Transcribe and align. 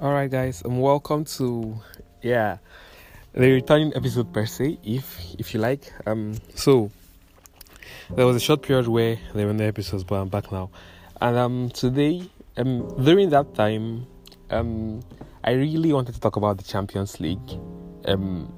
All 0.00 0.12
right, 0.12 0.30
guys, 0.30 0.62
and 0.62 0.80
welcome 0.80 1.24
to 1.24 1.74
yeah 2.22 2.58
the 3.32 3.50
returning 3.50 3.92
episode 3.96 4.32
per 4.32 4.46
se, 4.46 4.78
if 4.84 5.18
if 5.40 5.52
you 5.52 5.58
like. 5.58 5.92
Um, 6.06 6.34
so 6.54 6.92
there 8.14 8.24
was 8.24 8.36
a 8.36 8.40
short 8.40 8.62
period 8.62 8.86
where 8.86 9.18
there 9.34 9.48
were 9.48 9.52
no 9.52 9.64
episodes, 9.64 10.04
but 10.04 10.14
I'm 10.20 10.28
back 10.28 10.52
now, 10.52 10.70
and 11.20 11.36
um 11.36 11.70
today 11.70 12.22
um 12.56 12.86
during 13.02 13.30
that 13.30 13.56
time 13.56 14.06
um 14.50 15.00
I 15.42 15.50
really 15.54 15.92
wanted 15.92 16.14
to 16.14 16.20
talk 16.20 16.36
about 16.36 16.58
the 16.58 16.64
Champions 16.64 17.18
League 17.18 17.58
um 18.04 18.54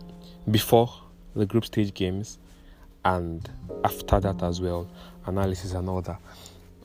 before 0.50 0.92
the 1.34 1.46
group 1.46 1.64
stage 1.64 1.94
games 1.94 2.38
and 3.06 3.48
after 3.82 4.20
that 4.20 4.42
as 4.42 4.60
well 4.60 4.86
analysis 5.24 5.72
and 5.72 5.88
all 5.88 6.02
that. 6.02 6.20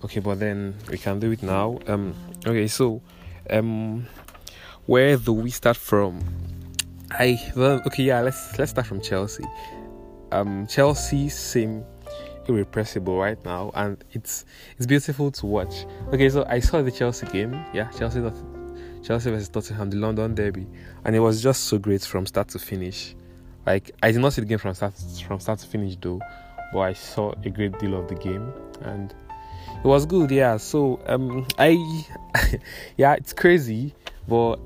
Okay 0.05 0.21
but 0.21 0.39
then 0.39 0.75
we 0.89 0.97
can 0.97 1.19
do 1.19 1.31
it 1.31 1.43
now. 1.43 1.77
Um 1.87 2.15
okay 2.47 2.67
so 2.67 3.01
um 3.49 4.07
where 4.85 5.17
do 5.17 5.33
we 5.33 5.49
start 5.49 5.77
from? 5.77 6.19
I 7.11 7.39
well, 7.55 7.81
okay, 7.87 8.03
yeah. 8.03 8.21
Let's 8.21 8.57
let's 8.57 8.71
start 8.71 8.87
from 8.87 9.01
Chelsea. 9.01 9.43
Um, 10.31 10.67
Chelsea 10.67 11.29
seem 11.29 11.83
irrepressible 12.47 13.17
right 13.17 13.43
now, 13.45 13.71
and 13.73 14.03
it's 14.11 14.45
it's 14.77 14.85
beautiful 14.85 15.31
to 15.31 15.45
watch. 15.45 15.85
Okay, 16.09 16.29
so 16.29 16.45
I 16.47 16.59
saw 16.59 16.81
the 16.81 16.91
Chelsea 16.91 17.25
game. 17.27 17.53
Yeah, 17.73 17.89
Chelsea 17.91 18.21
Chelsea 19.03 19.29
versus 19.29 19.49
Tottenham, 19.49 19.89
the 19.89 19.97
London 19.97 20.35
Derby, 20.35 20.67
and 21.03 21.15
it 21.15 21.19
was 21.19 21.41
just 21.41 21.65
so 21.65 21.77
great 21.77 22.01
from 22.01 22.25
start 22.25 22.49
to 22.49 22.59
finish. 22.59 23.15
Like 23.65 23.91
I 24.03 24.11
did 24.11 24.21
not 24.21 24.33
see 24.33 24.41
the 24.41 24.47
game 24.47 24.57
from 24.57 24.73
start 24.73 24.93
from 25.25 25.39
start 25.39 25.59
to 25.59 25.67
finish 25.67 25.95
though, 26.01 26.19
but 26.73 26.79
I 26.79 26.93
saw 26.93 27.33
a 27.43 27.49
great 27.49 27.77
deal 27.79 27.97
of 27.97 28.07
the 28.07 28.15
game, 28.15 28.51
and 28.81 29.13
it 29.83 29.87
was 29.87 30.05
good. 30.05 30.31
Yeah. 30.31 30.57
So 30.57 30.99
um, 31.05 31.47
I 31.57 32.03
yeah, 32.97 33.13
it's 33.13 33.33
crazy, 33.33 33.95
but 34.27 34.59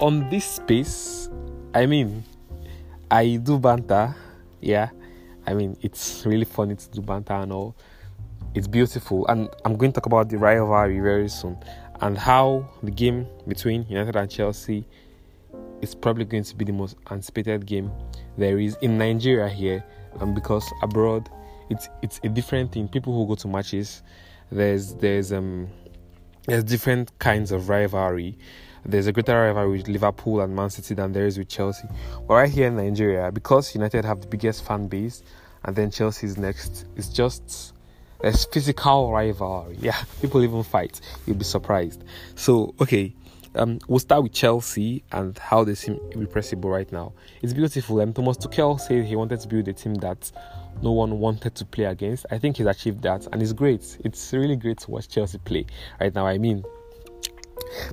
on 0.00 0.28
this 0.30 0.44
space, 0.44 1.28
I 1.74 1.86
mean, 1.86 2.24
I 3.10 3.36
do 3.36 3.58
banter, 3.58 4.14
yeah. 4.60 4.90
I 5.46 5.54
mean, 5.54 5.76
it's 5.82 6.24
really 6.26 6.44
funny 6.44 6.76
to 6.76 6.90
do 6.90 7.00
banter 7.00 7.34
and 7.34 7.52
all. 7.52 7.76
It's 8.54 8.66
beautiful, 8.66 9.26
and 9.28 9.48
I'm 9.64 9.76
going 9.76 9.92
to 9.92 10.00
talk 10.00 10.06
about 10.06 10.28
the 10.28 10.38
rivalry 10.38 10.98
very 11.00 11.28
soon 11.28 11.56
and 12.00 12.16
how 12.16 12.68
the 12.82 12.90
game 12.90 13.26
between 13.46 13.86
United 13.88 14.16
and 14.16 14.30
Chelsea 14.30 14.86
is 15.82 15.94
probably 15.94 16.24
going 16.24 16.44
to 16.44 16.56
be 16.56 16.64
the 16.64 16.72
most 16.72 16.96
anticipated 17.10 17.66
game 17.66 17.90
there 18.36 18.58
is 18.58 18.76
in 18.80 18.98
Nigeria 18.98 19.48
here, 19.48 19.84
and 20.20 20.34
because 20.34 20.68
abroad 20.82 21.28
it's 21.68 21.88
it's 22.02 22.20
a 22.24 22.28
different 22.28 22.72
thing. 22.72 22.88
People 22.88 23.14
who 23.14 23.26
go 23.26 23.34
to 23.36 23.48
matches, 23.48 24.02
there's 24.50 24.94
there's 24.94 25.32
um 25.32 25.68
there's 26.46 26.64
different 26.64 27.16
kinds 27.18 27.52
of 27.52 27.68
rivalry 27.68 28.36
there's 28.84 29.06
a 29.06 29.12
greater 29.12 29.34
rivalry 29.34 29.78
with 29.78 29.88
Liverpool 29.88 30.40
and 30.40 30.54
Man 30.54 30.70
City 30.70 30.94
than 30.94 31.12
there 31.12 31.26
is 31.26 31.38
with 31.38 31.48
Chelsea. 31.48 31.88
But 32.26 32.34
right 32.34 32.50
here 32.50 32.68
in 32.68 32.76
Nigeria, 32.76 33.30
because 33.30 33.74
United 33.74 34.04
have 34.04 34.20
the 34.20 34.26
biggest 34.26 34.64
fan 34.64 34.88
base 34.88 35.22
and 35.64 35.76
then 35.76 35.90
Chelsea 35.90 36.26
is 36.26 36.38
next, 36.38 36.86
it's 36.96 37.08
just 37.08 37.74
there's 38.20 38.44
physical 38.44 39.12
rivalry. 39.12 39.76
Yeah, 39.80 39.96
people 40.20 40.42
even 40.42 40.62
fight. 40.62 41.00
You'll 41.26 41.36
be 41.36 41.44
surprised. 41.44 42.04
So, 42.34 42.74
okay, 42.80 43.14
um, 43.54 43.78
we'll 43.88 43.98
start 43.98 44.22
with 44.22 44.32
Chelsea 44.32 45.02
and 45.10 45.36
how 45.38 45.64
they 45.64 45.74
seem 45.74 45.98
irrepressible 46.12 46.70
right 46.70 46.90
now. 46.92 47.12
It's 47.42 47.52
beautiful. 47.52 48.00
And 48.00 48.14
Thomas 48.14 48.36
Tuchel 48.36 48.78
said 48.80 49.04
he 49.04 49.16
wanted 49.16 49.40
to 49.40 49.48
build 49.48 49.68
a 49.68 49.72
team 49.72 49.94
that 49.96 50.30
no 50.82 50.92
one 50.92 51.18
wanted 51.18 51.54
to 51.56 51.64
play 51.64 51.84
against. 51.84 52.26
I 52.30 52.38
think 52.38 52.58
he's 52.58 52.66
achieved 52.66 53.02
that, 53.02 53.26
and 53.32 53.42
it's 53.42 53.52
great. 53.52 53.98
It's 54.04 54.32
really 54.32 54.56
great 54.56 54.78
to 54.80 54.90
watch 54.90 55.08
Chelsea 55.08 55.38
play 55.38 55.66
right 56.00 56.14
now. 56.14 56.26
I 56.26 56.38
mean, 56.38 56.62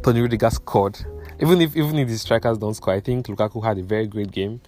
Tony 0.03 0.21
Rudiger 0.21 0.49
scored. 0.49 0.97
Even 1.39 1.61
if 1.61 1.75
even 1.75 1.97
if 1.97 2.07
the 2.07 2.17
strikers 2.17 2.57
don't 2.57 2.73
score, 2.73 2.93
I 2.93 2.99
think 2.99 3.27
Lukaku 3.27 3.63
had 3.63 3.77
a 3.77 3.83
very 3.83 4.07
great 4.07 4.31
game. 4.31 4.61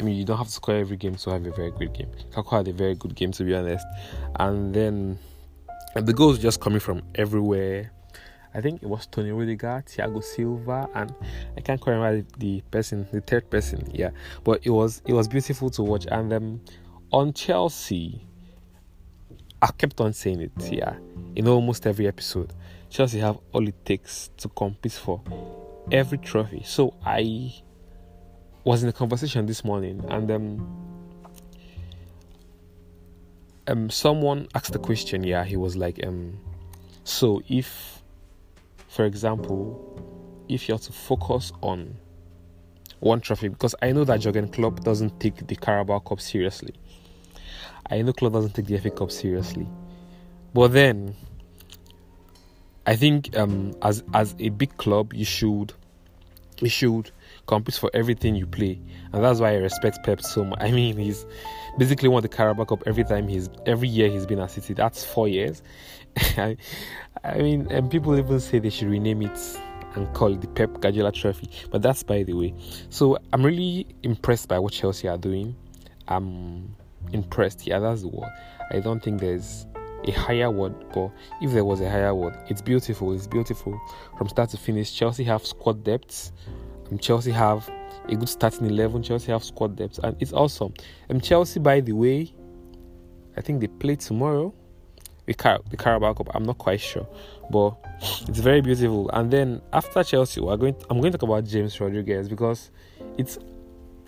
I 0.00 0.04
mean, 0.04 0.16
you 0.16 0.24
don't 0.24 0.38
have 0.38 0.46
to 0.46 0.52
score 0.52 0.76
every 0.76 0.96
game 0.96 1.16
to 1.16 1.30
have 1.30 1.44
a 1.44 1.50
very 1.50 1.70
great 1.70 1.92
game. 1.92 2.08
Lukaku 2.32 2.56
had 2.56 2.68
a 2.68 2.72
very 2.72 2.94
good 2.94 3.14
game, 3.14 3.32
to 3.32 3.44
be 3.44 3.54
honest. 3.54 3.86
And 4.36 4.74
then 4.74 5.18
the 5.94 6.12
goals 6.12 6.38
just 6.38 6.60
coming 6.60 6.80
from 6.80 7.02
everywhere. 7.14 7.92
I 8.54 8.60
think 8.60 8.82
it 8.82 8.88
was 8.88 9.06
Tony 9.06 9.30
Rudiger, 9.30 9.84
Thiago 9.86 10.22
Silva, 10.24 10.88
and 10.94 11.14
I 11.56 11.60
can't 11.60 11.80
quite 11.80 11.94
remember 11.94 12.26
the 12.38 12.62
person, 12.70 13.06
the 13.12 13.20
third 13.20 13.50
person. 13.50 13.88
Yeah, 13.92 14.10
but 14.42 14.60
it 14.64 14.70
was 14.70 15.02
it 15.06 15.12
was 15.12 15.28
beautiful 15.28 15.70
to 15.70 15.82
watch. 15.82 16.06
And 16.10 16.32
um, 16.32 16.60
on 17.12 17.32
Chelsea, 17.32 18.26
I 19.60 19.70
kept 19.72 20.00
on 20.00 20.12
saying 20.12 20.40
it. 20.40 20.52
Yeah, 20.72 20.96
in 21.36 21.46
almost 21.46 21.86
every 21.86 22.08
episode. 22.08 22.52
Chelsea 22.90 23.18
have 23.18 23.38
all 23.52 23.66
it 23.66 23.84
takes 23.84 24.30
to 24.38 24.48
compete 24.48 24.92
for 24.92 25.22
every 25.92 26.18
trophy. 26.18 26.62
So 26.64 26.94
I 27.04 27.54
was 28.64 28.82
in 28.82 28.88
a 28.88 28.92
conversation 28.92 29.46
this 29.46 29.64
morning 29.64 30.04
and 30.08 30.30
um, 30.30 30.84
um 33.66 33.90
someone 33.90 34.48
asked 34.54 34.72
the 34.72 34.78
question, 34.78 35.22
yeah, 35.22 35.44
he 35.44 35.56
was 35.56 35.76
like, 35.76 36.04
um, 36.06 36.38
so 37.04 37.42
if 37.48 38.02
for 38.88 39.04
example, 39.04 40.02
if 40.48 40.68
you're 40.68 40.78
to 40.78 40.92
focus 40.92 41.52
on 41.62 41.96
one 43.00 43.20
trophy, 43.20 43.48
because 43.48 43.74
I 43.80 43.92
know 43.92 44.04
that 44.04 44.20
Jurgen 44.20 44.48
Klopp 44.48 44.82
doesn't 44.82 45.20
take 45.20 45.46
the 45.46 45.54
Carabao 45.54 46.00
Cup 46.00 46.20
seriously. 46.20 46.74
I 47.90 48.02
know 48.02 48.12
Klopp 48.12 48.32
doesn't 48.32 48.54
take 48.54 48.66
the 48.66 48.78
FA 48.78 48.90
Cup 48.90 49.10
seriously. 49.10 49.68
But 50.52 50.68
then 50.68 51.14
I 52.88 52.96
think 52.96 53.36
um, 53.36 53.74
as 53.82 54.02
as 54.14 54.34
a 54.38 54.48
big 54.48 54.74
club, 54.78 55.12
you 55.12 55.26
should 55.26 55.74
you 56.58 56.70
should 56.70 57.10
compete 57.46 57.74
for 57.74 57.90
everything 57.92 58.34
you 58.34 58.46
play, 58.46 58.80
and 59.12 59.22
that's 59.22 59.40
why 59.40 59.50
I 59.50 59.56
respect 59.56 60.02
Pep 60.04 60.22
so 60.22 60.42
much. 60.42 60.58
I 60.62 60.70
mean, 60.70 60.96
he's 60.96 61.26
basically 61.76 62.08
won 62.08 62.22
the 62.22 62.30
Carabao 62.30 62.64
Cup 62.64 62.84
every 62.86 63.04
time 63.04 63.28
he's 63.28 63.50
every 63.66 63.88
year 63.88 64.08
he's 64.08 64.24
been 64.24 64.40
at 64.40 64.52
City. 64.52 64.72
That's 64.72 65.04
four 65.04 65.28
years. 65.28 65.62
I, 66.38 66.56
I 67.22 67.36
mean, 67.36 67.70
and 67.70 67.90
people 67.90 68.18
even 68.18 68.40
say 68.40 68.58
they 68.58 68.70
should 68.70 68.88
rename 68.88 69.20
it 69.20 69.38
and 69.94 70.10
call 70.14 70.32
it 70.32 70.40
the 70.40 70.48
Pep 70.48 70.80
Guardiola 70.80 71.12
Trophy. 71.12 71.50
But 71.70 71.82
that's 71.82 72.02
by 72.02 72.22
the 72.22 72.32
way. 72.32 72.54
So 72.88 73.18
I'm 73.34 73.44
really 73.44 73.86
impressed 74.02 74.48
by 74.48 74.58
what 74.58 74.72
Chelsea 74.72 75.08
are 75.08 75.18
doing. 75.18 75.54
I'm 76.08 76.74
impressed. 77.12 77.66
Yeah, 77.66 77.80
that's 77.80 78.00
the 78.00 78.08
word. 78.08 78.30
I 78.70 78.80
don't 78.80 79.02
think 79.02 79.20
there's 79.20 79.66
a 80.04 80.10
higher 80.12 80.50
word, 80.50 80.74
but 80.92 81.10
if 81.40 81.52
there 81.52 81.64
was 81.64 81.80
a 81.80 81.90
higher 81.90 82.14
word, 82.14 82.36
it's 82.48 82.62
beautiful. 82.62 83.12
It's 83.12 83.26
beautiful 83.26 83.80
from 84.16 84.28
start 84.28 84.50
to 84.50 84.56
finish. 84.56 84.94
Chelsea 84.94 85.24
have 85.24 85.44
squad 85.44 85.84
depth. 85.84 86.32
Um, 86.90 86.98
Chelsea 86.98 87.30
have 87.32 87.68
a 88.08 88.14
good 88.14 88.28
starting 88.28 88.66
eleven. 88.66 89.02
Chelsea 89.02 89.32
have 89.32 89.44
squad 89.44 89.76
depth, 89.76 89.98
and 90.02 90.16
it's 90.20 90.32
awesome. 90.32 90.72
And 91.08 91.16
um, 91.16 91.20
Chelsea, 91.20 91.60
by 91.60 91.80
the 91.80 91.92
way, 91.92 92.32
I 93.36 93.40
think 93.40 93.60
they 93.60 93.66
play 93.66 93.96
tomorrow. 93.96 94.54
The, 95.26 95.34
Car- 95.34 95.60
the 95.68 95.76
Carabao 95.76 96.14
Cup. 96.14 96.28
I'm 96.34 96.44
not 96.44 96.56
quite 96.56 96.80
sure, 96.80 97.06
but 97.50 97.76
it's 98.26 98.38
very 98.38 98.62
beautiful. 98.62 99.10
And 99.10 99.30
then 99.30 99.60
after 99.74 100.02
Chelsea, 100.02 100.40
we're 100.40 100.56
going. 100.56 100.74
To, 100.74 100.86
I'm 100.88 101.00
going 101.00 101.12
to 101.12 101.18
talk 101.18 101.28
about 101.28 101.44
James 101.44 101.78
Rodriguez 101.78 102.28
because 102.30 102.70
it's 103.18 103.38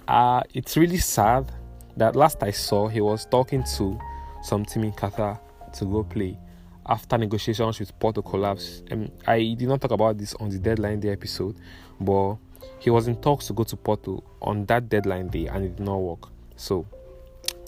uh 0.08 0.42
it's 0.54 0.78
really 0.78 0.96
sad 0.96 1.52
that 1.96 2.16
last 2.16 2.42
I 2.42 2.52
saw 2.52 2.88
he 2.88 3.02
was 3.02 3.26
talking 3.26 3.62
to 3.76 4.00
some 4.42 4.64
team 4.64 4.84
in 4.84 4.92
Qatar 4.92 5.38
to 5.74 5.84
go 5.84 6.04
play 6.04 6.38
after 6.86 7.16
negotiations 7.18 7.78
with 7.78 7.98
Porto 7.98 8.22
collapse. 8.22 8.82
Um, 8.90 9.10
I 9.26 9.54
did 9.56 9.68
not 9.68 9.80
talk 9.80 9.92
about 9.92 10.18
this 10.18 10.34
on 10.34 10.50
the 10.50 10.58
deadline 10.58 11.00
day 11.00 11.10
episode, 11.10 11.56
but 12.00 12.36
he 12.78 12.90
was 12.90 13.08
in 13.08 13.16
talks 13.16 13.46
to 13.46 13.52
go 13.52 13.64
to 13.64 13.76
Porto 13.76 14.22
on 14.42 14.66
that 14.66 14.88
deadline 14.88 15.28
day 15.28 15.46
and 15.46 15.64
it 15.64 15.76
did 15.76 15.84
not 15.84 15.96
work. 15.96 16.28
So 16.56 16.86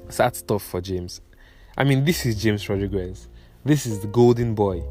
sad 0.09 0.35
stuff 0.37 0.63
for 0.63 0.81
James. 0.81 1.21
I 1.77 1.85
mean, 1.85 2.05
this 2.05 2.27
is 2.27 2.43
James 2.43 2.69
Rodriguez. 2.69 3.29
This 3.65 3.87
is 3.87 4.01
the 4.01 4.09
golden 4.09 4.55
boy. 4.55 4.83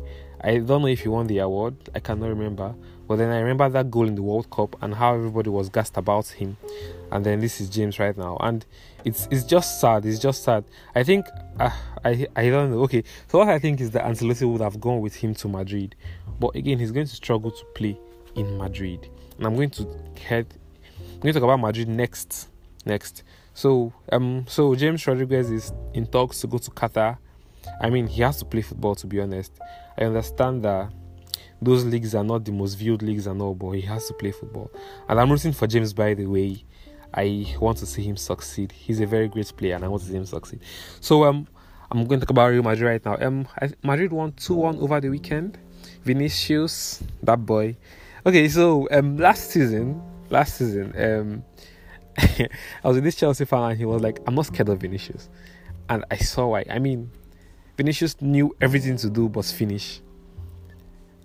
I 0.44 0.57
don't 0.57 0.81
know 0.81 0.88
if 0.88 1.02
he 1.02 1.10
won 1.10 1.28
the 1.28 1.40
award. 1.40 1.75
I 1.94 2.00
cannot 2.00 2.30
remember. 2.30 2.74
But 3.12 3.18
then 3.18 3.30
I 3.30 3.40
remember 3.40 3.68
that 3.68 3.92
goal 3.92 4.08
in 4.08 4.16
the 4.16 4.22
World 4.22 4.50
Cup 4.50 4.81
and 4.81 4.96
how 4.96 5.13
everybody 5.13 5.50
was 5.50 5.68
gassed 5.68 5.98
about 5.98 6.28
him. 6.28 6.56
And 7.12 7.25
then 7.25 7.42
this 7.42 7.60
is 7.60 7.68
James 7.68 8.00
right 8.00 8.18
now, 8.18 8.38
and 8.40 8.66
it's 9.04 9.28
it's 9.30 9.44
just 9.44 9.81
sad. 9.81 10.06
It's 10.06 10.18
just 10.18 10.46
sad. 10.46 10.63
I 10.96 11.04
think 11.04 11.25
uh, 11.60 11.72
I 12.06 12.25
I 12.38 12.50
don't 12.50 12.72
know. 12.72 12.80
Okay, 12.84 13.04
so 13.28 13.40
what 13.40 13.50
I 13.50 13.60
think 13.60 13.81
is 13.81 13.92
that 13.92 14.06
Ancelotti 14.06 14.50
would 14.50 14.62
have 14.62 14.80
gone 14.80 15.02
with 15.02 15.13
him 15.16 15.34
to 15.34 15.50
Madrid, 15.50 15.94
but 16.40 16.56
again 16.56 16.80
he's 16.80 16.94
going 16.94 17.06
to 17.06 17.13
struggle 17.13 17.52
to 17.52 17.66
play 17.75 18.00
in 18.36 18.58
Madrid. 18.58 19.10
And 19.38 19.46
I'm 19.46 19.57
going 19.57 19.72
to 19.72 19.86
head. 20.25 20.48
I'm 20.98 21.19
going 21.19 21.34
to 21.34 21.42
talk 21.42 21.44
about 21.44 21.60
Madrid 21.60 21.90
next. 21.90 22.48
Next. 22.86 23.24
So 23.54 23.92
um 24.14 24.46
so 24.48 24.74
James 24.74 25.06
Rodriguez 25.06 25.52
is 25.52 25.74
in 25.94 26.07
talks 26.07 26.40
to 26.40 26.48
go 26.48 26.60
to 26.60 26.72
Qatar. 26.72 27.18
I 27.81 27.90
mean 27.90 28.07
he 28.07 28.22
has 28.22 28.38
to 28.38 28.46
play 28.46 28.62
football 28.62 28.96
to 28.96 29.06
be 29.06 29.19
honest. 29.19 29.52
I 29.98 30.06
understand 30.06 30.64
that 30.64 30.94
those 31.62 31.86
leagues 31.86 32.16
are 32.16 32.24
not 32.24 32.44
the 32.44 32.52
most 32.52 32.75
viewed 32.75 33.02
leagues 33.02 33.28
and 33.28 33.42
all, 33.42 33.54
but 33.54 33.72
he 33.72 33.81
has 33.81 34.08
to 34.08 34.13
play 34.13 34.31
football. 34.31 34.72
And 35.08 35.19
I'm 35.19 35.30
rooting 35.30 35.54
for 35.54 35.68
James, 35.68 35.94
by 35.94 36.13
the 36.13 36.25
way. 36.25 36.63
I 37.13 37.56
want 37.60 37.78
to 37.80 37.86
see 37.86 38.04
him 38.04 38.16
succeed. 38.16 38.72
He's 38.72 39.02
a 39.02 39.06
very 39.06 39.28
great 39.28 39.52
player, 39.56 39.75
and 39.75 39.84
I 39.84 39.88
want 39.90 40.04
to 40.04 40.08
see 40.10 40.16
him 40.16 40.25
succeed. 40.25 40.62
So 41.02 41.25
um, 41.25 41.48
I'm 41.92 42.06
going 42.06 42.19
to 42.22 42.25
talk 42.25 42.31
about 42.31 42.48
Real 42.48 42.63
Madrid 42.63 42.88
right 42.88 43.06
now. 43.06 43.25
Um, 43.25 43.48
Madrid 43.84 44.13
won 44.13 44.31
two 44.34 44.56
one 44.56 44.78
over 44.80 45.00
the 45.02 45.10
weekend. 45.10 45.58
Vinicius, 46.04 47.04
that 47.22 47.46
boy, 47.46 47.75
okay, 48.25 48.48
so 48.48 48.88
um, 48.92 49.18
last 49.18 49.52
season, 49.52 50.02
last 50.30 50.56
season, 50.57 50.94
um, 50.98 51.44
I 52.18 52.48
was 52.88 52.96
with 52.96 53.04
this 53.04 53.16
Chelsea 53.16 53.46
fan 53.46 53.72
and 53.72 53.78
he 53.78 53.86
was 53.86 54.02
like, 54.02 54.19
"I'm 54.25 54.36
not 54.36 54.48
scared 54.48 54.69
of 54.69 54.80
Vinicius," 54.80 55.30
and 55.90 56.06
I 56.10 56.18
saw 56.18 56.48
why. 56.48 56.66
I 56.69 56.80
mean, 56.80 57.12
Vinicius 57.78 58.19
knew 58.22 58.56
everything 58.62 58.98
to 58.98 59.10
do 59.10 59.30
but 59.30 59.46
finish. 59.46 60.02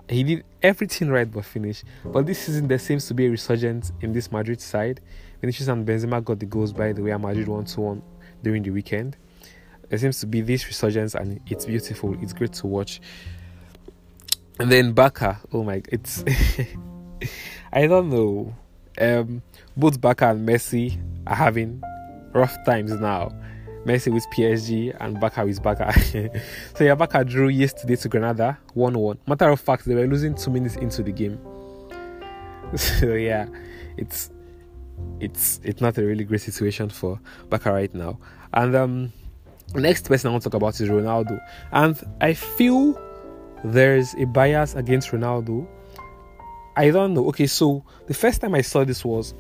He 0.09 0.23
did 0.23 0.45
everything 0.63 1.09
right 1.09 1.31
but 1.31 1.45
finish. 1.45 1.83
But 2.05 2.27
this 2.27 2.41
season 2.41 2.69
there 2.69 2.79
seems 2.79 3.07
to 3.09 3.15
be 3.15 3.27
a 3.27 3.31
resurgence 3.31 3.93
in 4.01 4.13
this 4.13 4.31
Madrid 4.31 4.61
side. 4.61 5.01
Vinicius 5.41 5.69
and 5.69 5.87
Benzema 5.87 6.25
got 6.25 6.39
the 6.39 6.47
goals 6.47 6.73
by 6.73 6.93
the 6.93 7.03
way. 7.03 7.17
Madrid 7.17 7.49
won 7.49 7.65
2 7.65 7.81
1 7.81 8.03
during 8.43 8.63
the 8.63 8.71
weekend. 8.71 9.17
There 9.89 9.99
seems 9.99 10.21
to 10.21 10.27
be 10.27 10.41
this 10.41 10.67
resurgence 10.67 11.15
and 11.15 11.41
it's 11.47 11.67
beautiful. 11.67 12.17
It's 12.23 12.33
great 12.33 12.53
to 12.55 12.67
watch. 12.67 13.01
And 14.59 14.71
then 14.73 14.93
Barca, 14.93 15.41
oh 15.53 15.65
my, 15.65 15.83
it's 15.91 16.25
I 17.73 17.87
don't 17.87 18.11
know. 18.11 18.55
Um, 18.99 19.43
both 19.77 20.01
Barca 20.01 20.31
and 20.31 20.49
Messi 20.49 20.99
are 21.27 21.37
having 21.37 21.83
rough 22.33 22.57
times 22.65 22.93
now. 22.93 23.33
Messi 23.87 24.13
with 24.13 24.27
PSG 24.31 24.97
and 25.01 25.21
Barca 25.21 25.45
with 25.45 25.63
Barca. 25.63 25.93
so 26.75 26.85
yeah, 26.85 26.95
Barca 26.95 27.25
drew 27.25 27.49
yesterday 27.49 27.97
to 27.97 28.09
Granada 28.09 28.59
1-1. 28.75 29.19
Matter 29.27 29.49
of 29.49 29.61
fact, 29.61 29.85
they 29.85 29.95
were 29.95 30.07
losing 30.07 30.35
two 30.35 30.51
minutes 30.51 30.77
into 30.77 31.03
the 31.03 31.13
game. 31.13 31.39
So 32.77 33.15
yeah, 33.15 33.47
it's 33.97 34.31
it's 35.21 35.61
it's 35.63 35.81
not 35.81 35.97
a 35.99 36.03
really 36.05 36.25
great 36.25 36.41
situation 36.41 36.89
for 36.89 37.21
Barca 37.49 37.73
right 37.73 37.95
now. 37.95 38.19
And 38.55 38.75
um 38.75 39.13
next 39.75 40.09
person 40.09 40.29
I 40.29 40.33
want 40.33 40.43
to 40.43 40.51
talk 40.51 40.57
about 40.57 40.81
is 40.81 40.89
Ronaldo. 40.89 41.41
And 41.71 41.97
I 42.21 42.35
feel 42.35 43.01
there's 43.63 44.15
a 44.15 44.25
bias 44.25 44.75
against 44.75 45.11
Ronaldo. 45.11 45.65
I 46.77 46.91
don't 46.91 47.15
know. 47.15 47.29
Okay, 47.29 47.47
so 47.47 47.85
the 48.09 48.15
first 48.15 48.41
time 48.41 48.57
I 48.57 48.63
saw 48.63 48.85
this 48.85 49.05
was 49.05 49.33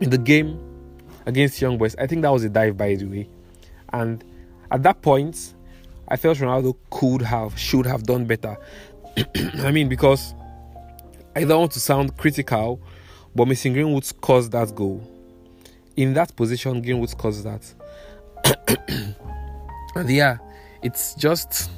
in 0.00 0.08
the 0.10 0.18
game 0.18 0.58
against 1.26 1.60
Young 1.60 1.78
Boys. 1.78 1.94
I 1.96 2.06
think 2.06 2.22
that 2.22 2.30
was 2.30 2.44
a 2.44 2.48
dive, 2.48 2.76
by 2.76 2.94
the 2.94 3.06
way. 3.06 3.28
And 3.92 4.24
at 4.70 4.82
that 4.82 5.02
point, 5.02 5.54
I 6.08 6.16
felt 6.16 6.38
Ronaldo 6.38 6.76
could 6.90 7.22
have, 7.22 7.58
should 7.58 7.86
have 7.86 8.04
done 8.04 8.24
better. 8.24 8.56
I 9.58 9.70
mean, 9.70 9.88
because 9.88 10.34
I 11.36 11.44
don't 11.44 11.60
want 11.60 11.72
to 11.72 11.80
sound 11.80 12.16
critical, 12.16 12.80
but 13.34 13.46
Mason 13.46 13.72
Greenwood 13.72 14.10
caused 14.20 14.52
that 14.52 14.74
goal. 14.74 15.02
In 15.96 16.14
that 16.14 16.34
position, 16.34 16.82
Greenwood 16.82 17.16
caused 17.16 17.44
that. 17.44 17.74
and 19.94 20.10
yeah, 20.10 20.38
it's 20.82 21.14
just 21.14 21.70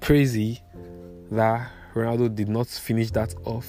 crazy 0.00 0.60
that 1.30 1.70
Ronaldo 1.94 2.34
did 2.34 2.48
not 2.48 2.66
finish 2.66 3.10
that 3.12 3.34
off. 3.44 3.68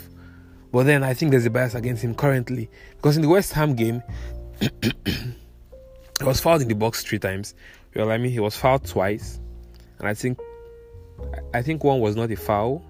But 0.72 0.84
then 0.86 1.04
I 1.04 1.14
think 1.14 1.32
there's 1.32 1.46
a 1.46 1.50
bias 1.50 1.76
against 1.76 2.04
him 2.04 2.16
currently 2.16 2.70
because 2.96 3.16
in 3.16 3.22
the 3.22 3.30
West 3.30 3.54
Ham 3.54 3.76
game, 3.76 4.02
he 5.06 6.24
was 6.24 6.40
fouled 6.40 6.62
in 6.62 6.68
the 6.68 6.76
box 6.76 7.04
three 7.04 7.20
times. 7.20 7.54
Well, 7.96 8.12
I 8.12 8.18
mean, 8.18 8.32
he 8.32 8.40
was 8.40 8.56
fouled 8.56 8.86
twice, 8.86 9.40
and 10.00 10.08
I 10.08 10.14
think 10.14 10.40
I 11.54 11.62
think 11.62 11.84
one 11.84 12.00
was 12.00 12.16
not 12.16 12.32
a 12.32 12.36
foul, 12.36 12.84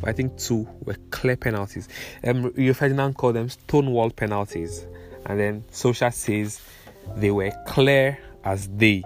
but 0.00 0.08
I 0.08 0.12
think 0.12 0.38
two 0.38 0.66
were 0.84 0.96
clear 1.10 1.36
penalties. 1.36 1.88
Um, 2.24 2.52
Rio 2.54 2.72
Ferdinand 2.72 3.14
called 3.14 3.36
them 3.36 3.48
stonewall 3.48 4.10
penalties, 4.10 4.86
and 5.26 5.38
then 5.38 5.64
Solskjaer 5.70 6.14
says 6.14 6.60
they 7.16 7.30
were 7.30 7.52
clear 7.66 8.18
as 8.44 8.66
day. 8.66 9.04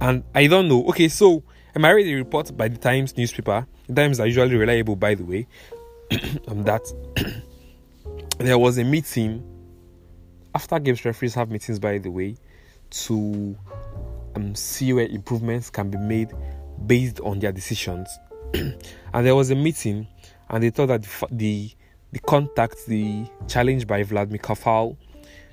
And 0.00 0.24
I 0.34 0.46
don't 0.46 0.68
know. 0.68 0.86
Okay, 0.88 1.08
so 1.08 1.42
am 1.74 1.84
I 1.84 1.90
read 1.90 2.06
a 2.06 2.14
report 2.14 2.56
by 2.56 2.68
the 2.68 2.78
Times 2.78 3.16
newspaper? 3.16 3.66
The 3.86 3.94
Times 3.94 4.20
are 4.20 4.26
usually 4.26 4.56
reliable, 4.56 4.96
by 4.96 5.14
the 5.14 5.24
way. 5.24 5.46
um, 6.48 6.64
that 6.64 6.82
there 8.46 8.58
was 8.58 8.78
a 8.78 8.84
meeting 8.84 9.44
after 10.54 10.78
games 10.78 11.04
referees 11.04 11.34
have 11.34 11.50
meetings 11.50 11.78
by 11.78 11.98
the 11.98 12.10
way 12.10 12.36
to 12.90 13.56
um, 14.34 14.54
see 14.54 14.92
where 14.92 15.06
improvements 15.06 15.70
can 15.70 15.90
be 15.90 15.98
made 15.98 16.32
based 16.86 17.20
on 17.20 17.38
their 17.38 17.52
decisions. 17.52 18.08
And 19.12 19.26
there 19.26 19.34
was 19.34 19.50
a 19.50 19.54
meeting 19.54 20.06
and 20.48 20.62
they 20.62 20.70
thought 20.70 20.86
that 20.86 21.02
the 21.02 21.26
the, 21.32 21.70
the 22.12 22.18
contact 22.20 22.86
the 22.86 23.26
challenge 23.48 23.86
by 23.86 24.02
Vladimir 24.04 24.38
Coufal 24.38 24.96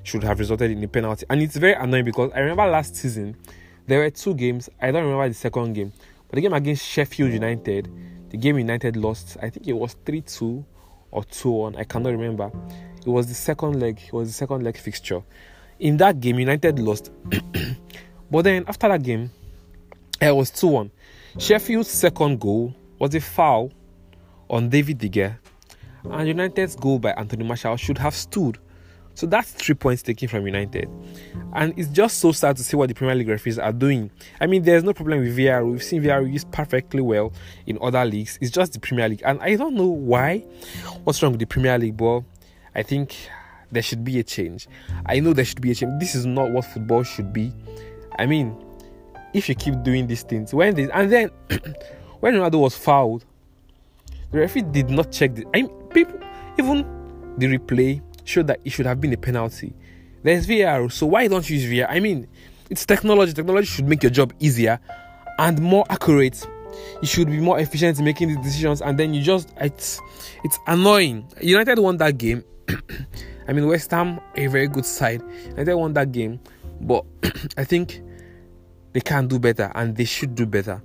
should 0.04 0.24
have 0.24 0.40
resulted 0.40 0.72
in 0.72 0.84
a 0.84 0.88
penalty. 0.88 1.26
And 1.30 1.42
it's 1.42 1.58
very 1.58 1.74
annoying 1.74 2.06
because 2.06 2.32
I 2.34 2.40
remember 2.40 2.66
last 2.68 2.96
season 2.96 3.36
there 3.88 4.00
were 4.00 4.10
two 4.10 4.34
games 4.34 4.70
I 4.82 4.92
don't 4.92 5.04
remember 5.04 5.28
the 5.28 5.36
second 5.36 5.74
game 5.74 5.92
but 6.30 6.36
the 6.36 6.42
game 6.42 6.54
against 6.54 6.86
Sheffield 6.86 7.32
United 7.32 7.90
the 8.30 8.38
game 8.38 8.58
United 8.58 8.96
lost 8.96 9.38
I 9.42 9.50
think 9.50 9.68
it 9.68 9.74
was 9.74 9.96
3-2 10.06 10.64
or 11.12 11.24
2 11.24 11.50
1. 11.50 11.76
I 11.76 11.84
cannot 11.84 12.12
remember. 12.12 12.52
It 13.06 13.10
was 13.10 13.28
the 13.28 13.34
second 13.34 13.80
leg. 13.80 14.00
It 14.06 14.14
was 14.14 14.30
the 14.30 14.34
second 14.34 14.64
leg 14.64 14.78
fixture. 14.78 15.22
In 15.80 15.98
that 15.98 16.20
game, 16.20 16.40
United 16.40 16.80
lost. 16.80 17.12
but 18.32 18.42
then 18.42 18.66
after 18.68 18.88
that 18.88 19.04
game, 19.04 19.32
it 20.22 20.36
was 20.36 20.52
2 20.52 20.68
1. 20.68 20.92
Sheffield's 21.38 21.90
second 21.90 22.40
goal 22.40 22.74
was 23.00 23.14
a 23.16 23.22
foul 23.22 23.72
on 24.50 24.70
David 24.70 24.98
De 24.98 25.10
Gea. 25.10 25.38
And 26.04 26.28
United's 26.28 26.76
goal 26.76 27.00
by 27.00 27.12
Anthony 27.12 27.44
Martial 27.44 27.76
should 27.78 27.98
have 27.98 28.16
stood. 28.16 28.58
So 29.18 29.26
that's 29.26 29.50
three 29.52 29.74
points 29.74 30.04
taken 30.04 30.28
from 30.28 30.46
United. 30.46 30.88
And 31.54 31.74
it's 31.76 31.90
just 31.90 32.20
so 32.20 32.32
sad 32.32 32.56
to 32.58 32.64
see 32.64 32.78
what 32.78 32.88
the 32.88 32.94
Premier 32.94 33.16
League 33.16 33.28
referees 33.28 33.58
are 33.58 33.74
doing. 33.74 34.12
I 34.40 34.46
mean, 34.46 34.62
there's 34.62 34.84
no 34.84 34.94
problem 34.94 35.22
with 35.22 35.36
VAR. 35.36 35.66
We've 35.66 35.82
seen 35.82 36.04
VAR 36.04 36.22
used 36.22 36.52
perfectly 36.52 37.02
well 37.02 37.34
in 37.66 37.80
other 37.82 38.06
leagues. 38.06 38.38
It's 38.42 38.52
just 38.52 38.74
the 38.74 38.80
Premier 38.80 39.10
League. 39.10 39.24
And 39.26 39.42
I 39.42 39.56
don't 39.56 39.74
know 39.74 39.88
why. 39.88 40.46
What's 41.04 41.24
wrong 41.24 41.32
with 41.32 41.40
the 41.40 41.48
Premier 41.48 41.80
League? 41.80 41.98
But 41.98 42.26
I 42.76 42.84
think 42.84 43.16
there 43.72 43.82
should 43.82 44.04
be 44.04 44.20
a 44.20 44.24
change. 44.24 44.68
I 45.08 45.20
know 45.20 45.34
there 45.34 45.46
should 45.46 45.62
be 45.62 45.72
a 45.72 45.74
change. 45.74 46.00
This 46.00 46.14
is 46.14 46.28
not 46.28 46.52
what 46.52 46.66
football 46.66 47.02
should 47.02 47.34
be. 47.34 47.52
I 48.20 48.28
mean, 48.28 48.56
if 49.34 49.50
you 49.50 49.56
keep 49.56 49.82
doing 49.82 50.06
these 50.06 50.22
things, 50.22 50.54
when 50.54 50.76
this, 50.76 50.92
and 50.94 51.12
then 51.12 51.30
when 52.20 52.36
Ronaldo 52.36 52.60
was 52.60 52.78
fouled, 52.78 53.26
the 54.30 54.42
referee 54.42 54.62
did 54.62 54.92
not 54.92 55.12
check 55.12 55.34
the. 55.34 55.44
I 55.56 55.64
mean, 55.64 55.70
people, 55.90 56.20
even 56.60 56.86
the 57.40 57.58
replay 57.58 58.04
showed 58.28 58.48
that 58.48 58.60
it 58.64 58.72
should 58.72 58.86
have 58.86 59.00
been 59.02 59.14
a 59.14 59.18
penalty. 59.18 59.74
There's 60.24 60.46
VAR, 60.46 60.90
so 60.90 61.06
why 61.08 61.28
don't 61.28 61.48
you 61.50 61.58
use 61.58 61.80
VAR? 61.80 61.90
I 61.90 62.00
mean, 62.00 62.28
it's 62.70 62.86
technology. 62.86 63.34
Technology 63.34 63.68
should 63.68 63.88
make 63.88 64.04
your 64.04 64.10
job 64.10 64.34
easier 64.40 64.80
and 65.40 65.62
more 65.62 65.86
accurate. 65.90 66.46
You 67.02 67.08
should 67.08 67.28
be 67.28 67.40
more 67.40 67.60
efficient 67.60 68.00
in 68.00 68.06
making 68.06 68.30
these 68.30 68.38
decisions, 68.38 68.82
and 68.82 69.00
then 69.00 69.14
you 69.14 69.22
just 69.22 69.54
it's 69.58 70.02
it's 70.44 70.60
annoying. 70.68 71.28
United 71.42 71.80
won 71.80 71.98
that 71.98 72.18
game. 72.18 72.44
I 73.48 73.54
mean, 73.54 73.68
West 73.68 73.92
Ham 73.92 74.20
a 74.36 74.48
very 74.48 74.68
good 74.68 74.86
side. 74.86 75.22
United 75.50 75.76
won 75.76 75.94
that 75.94 76.12
game, 76.12 76.40
but 76.82 77.06
I 77.58 77.64
think 77.64 78.02
they 78.94 79.02
can 79.02 79.28
do 79.28 79.40
better 79.40 79.72
and 79.76 79.96
they 79.96 80.06
should 80.06 80.36
do 80.36 80.46
better. 80.46 80.82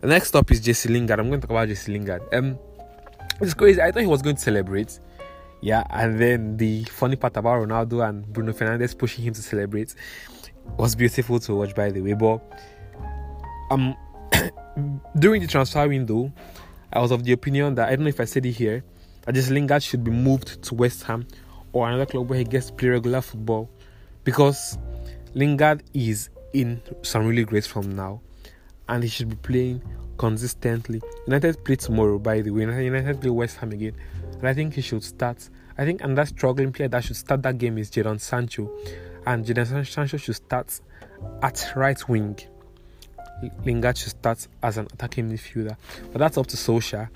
The 0.00 0.06
next 0.06 0.36
up 0.36 0.50
is 0.50 0.60
Jesse 0.60 0.88
Lingard. 0.88 1.18
I'm 1.18 1.28
going 1.28 1.40
to 1.40 1.46
talk 1.46 1.50
about 1.50 1.68
Jesse 1.68 1.92
Lingard. 1.92 2.22
Um, 2.32 2.58
it's 3.40 3.54
crazy. 3.54 3.80
I 3.82 3.90
thought 3.90 4.00
he 4.00 4.06
was 4.06 4.22
going 4.22 4.36
to 4.36 4.42
celebrate. 4.42 4.98
Yeah, 5.66 5.82
and 5.90 6.16
then 6.16 6.56
the 6.58 6.84
funny 6.84 7.16
part 7.16 7.36
about 7.36 7.66
Ronaldo 7.66 8.08
and 8.08 8.24
Bruno 8.32 8.52
Fernandes 8.52 8.96
pushing 8.96 9.24
him 9.24 9.34
to 9.34 9.42
celebrate 9.42 9.96
was 10.78 10.94
beautiful 10.94 11.40
to 11.40 11.56
watch, 11.56 11.74
by 11.74 11.90
the 11.90 12.00
way. 12.00 12.12
But 12.12 12.40
um, 13.72 13.96
during 15.18 15.42
the 15.42 15.48
transfer 15.48 15.88
window, 15.88 16.32
I 16.92 17.00
was 17.00 17.10
of 17.10 17.24
the 17.24 17.32
opinion 17.32 17.74
that 17.74 17.88
I 17.88 17.96
don't 17.96 18.04
know 18.04 18.10
if 18.10 18.20
I 18.20 18.26
said 18.26 18.46
it 18.46 18.52
here 18.52 18.84
that 19.22 19.34
this 19.34 19.50
Lingard 19.50 19.82
should 19.82 20.04
be 20.04 20.12
moved 20.12 20.62
to 20.62 20.74
West 20.76 21.02
Ham 21.02 21.26
or 21.72 21.88
another 21.88 22.06
club 22.06 22.30
where 22.30 22.38
he 22.38 22.44
gets 22.44 22.66
to 22.66 22.72
play 22.72 22.90
regular 22.90 23.20
football 23.20 23.68
because 24.22 24.78
Lingard 25.34 25.82
is 25.94 26.30
in 26.52 26.80
some 27.02 27.26
really 27.26 27.42
great 27.42 27.66
form 27.66 27.96
now 27.96 28.20
and 28.88 29.02
he 29.02 29.08
should 29.08 29.30
be 29.30 29.36
playing 29.36 29.82
consistently. 30.16 31.02
United 31.26 31.64
play 31.64 31.74
tomorrow, 31.74 32.20
by 32.20 32.40
the 32.40 32.52
way. 32.52 32.60
United 32.60 33.20
play 33.20 33.30
West 33.30 33.56
Ham 33.56 33.72
again 33.72 33.96
and 34.38 34.46
I 34.46 34.54
think 34.54 34.74
he 34.74 34.80
should 34.80 35.02
start. 35.02 35.48
I 35.78 35.84
think 35.84 36.02
another 36.02 36.26
struggling 36.26 36.72
player 36.72 36.88
that 36.88 37.04
should 37.04 37.16
start 37.16 37.42
that 37.42 37.58
game 37.58 37.78
is 37.78 37.90
Jadon 37.90 38.20
Sancho, 38.20 38.70
and 39.26 39.44
Jadon 39.44 39.86
Sancho 39.86 40.16
should 40.16 40.36
start 40.36 40.80
at 41.42 41.72
right 41.76 42.08
wing. 42.08 42.38
Lingard 43.64 43.98
should 43.98 44.10
start 44.10 44.46
as 44.62 44.78
an 44.78 44.86
attacking 44.92 45.30
midfielder, 45.30 45.76
but 46.12 46.18
that's 46.18 46.38
up 46.38 46.46
to 46.46 46.56
Solskjaer. 46.56 47.08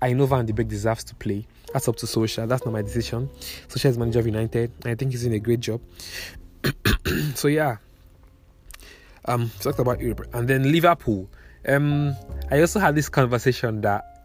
I 0.00 0.12
know 0.12 0.26
Van 0.26 0.46
de 0.46 0.52
Beek 0.52 0.68
deserves 0.68 1.02
to 1.04 1.14
play. 1.16 1.44
That's 1.72 1.88
up 1.88 1.96
to 1.96 2.06
Solskjaer. 2.06 2.48
That's 2.48 2.64
not 2.64 2.72
my 2.72 2.82
decision. 2.82 3.28
Solskjaer 3.68 3.90
is 3.90 3.98
manager 3.98 4.20
of 4.20 4.26
United. 4.26 4.70
I 4.84 4.94
think 4.94 5.10
he's 5.10 5.22
doing 5.22 5.34
a 5.34 5.40
great 5.40 5.60
job. 5.60 5.80
so 7.34 7.48
yeah, 7.48 7.78
um, 9.24 9.50
talked 9.60 9.78
about 9.78 10.00
Europe 10.00 10.28
and 10.32 10.48
then 10.48 10.70
Liverpool. 10.70 11.28
Um, 11.66 12.14
I 12.50 12.60
also 12.60 12.78
had 12.78 12.94
this 12.94 13.08
conversation 13.08 13.80
that 13.82 14.17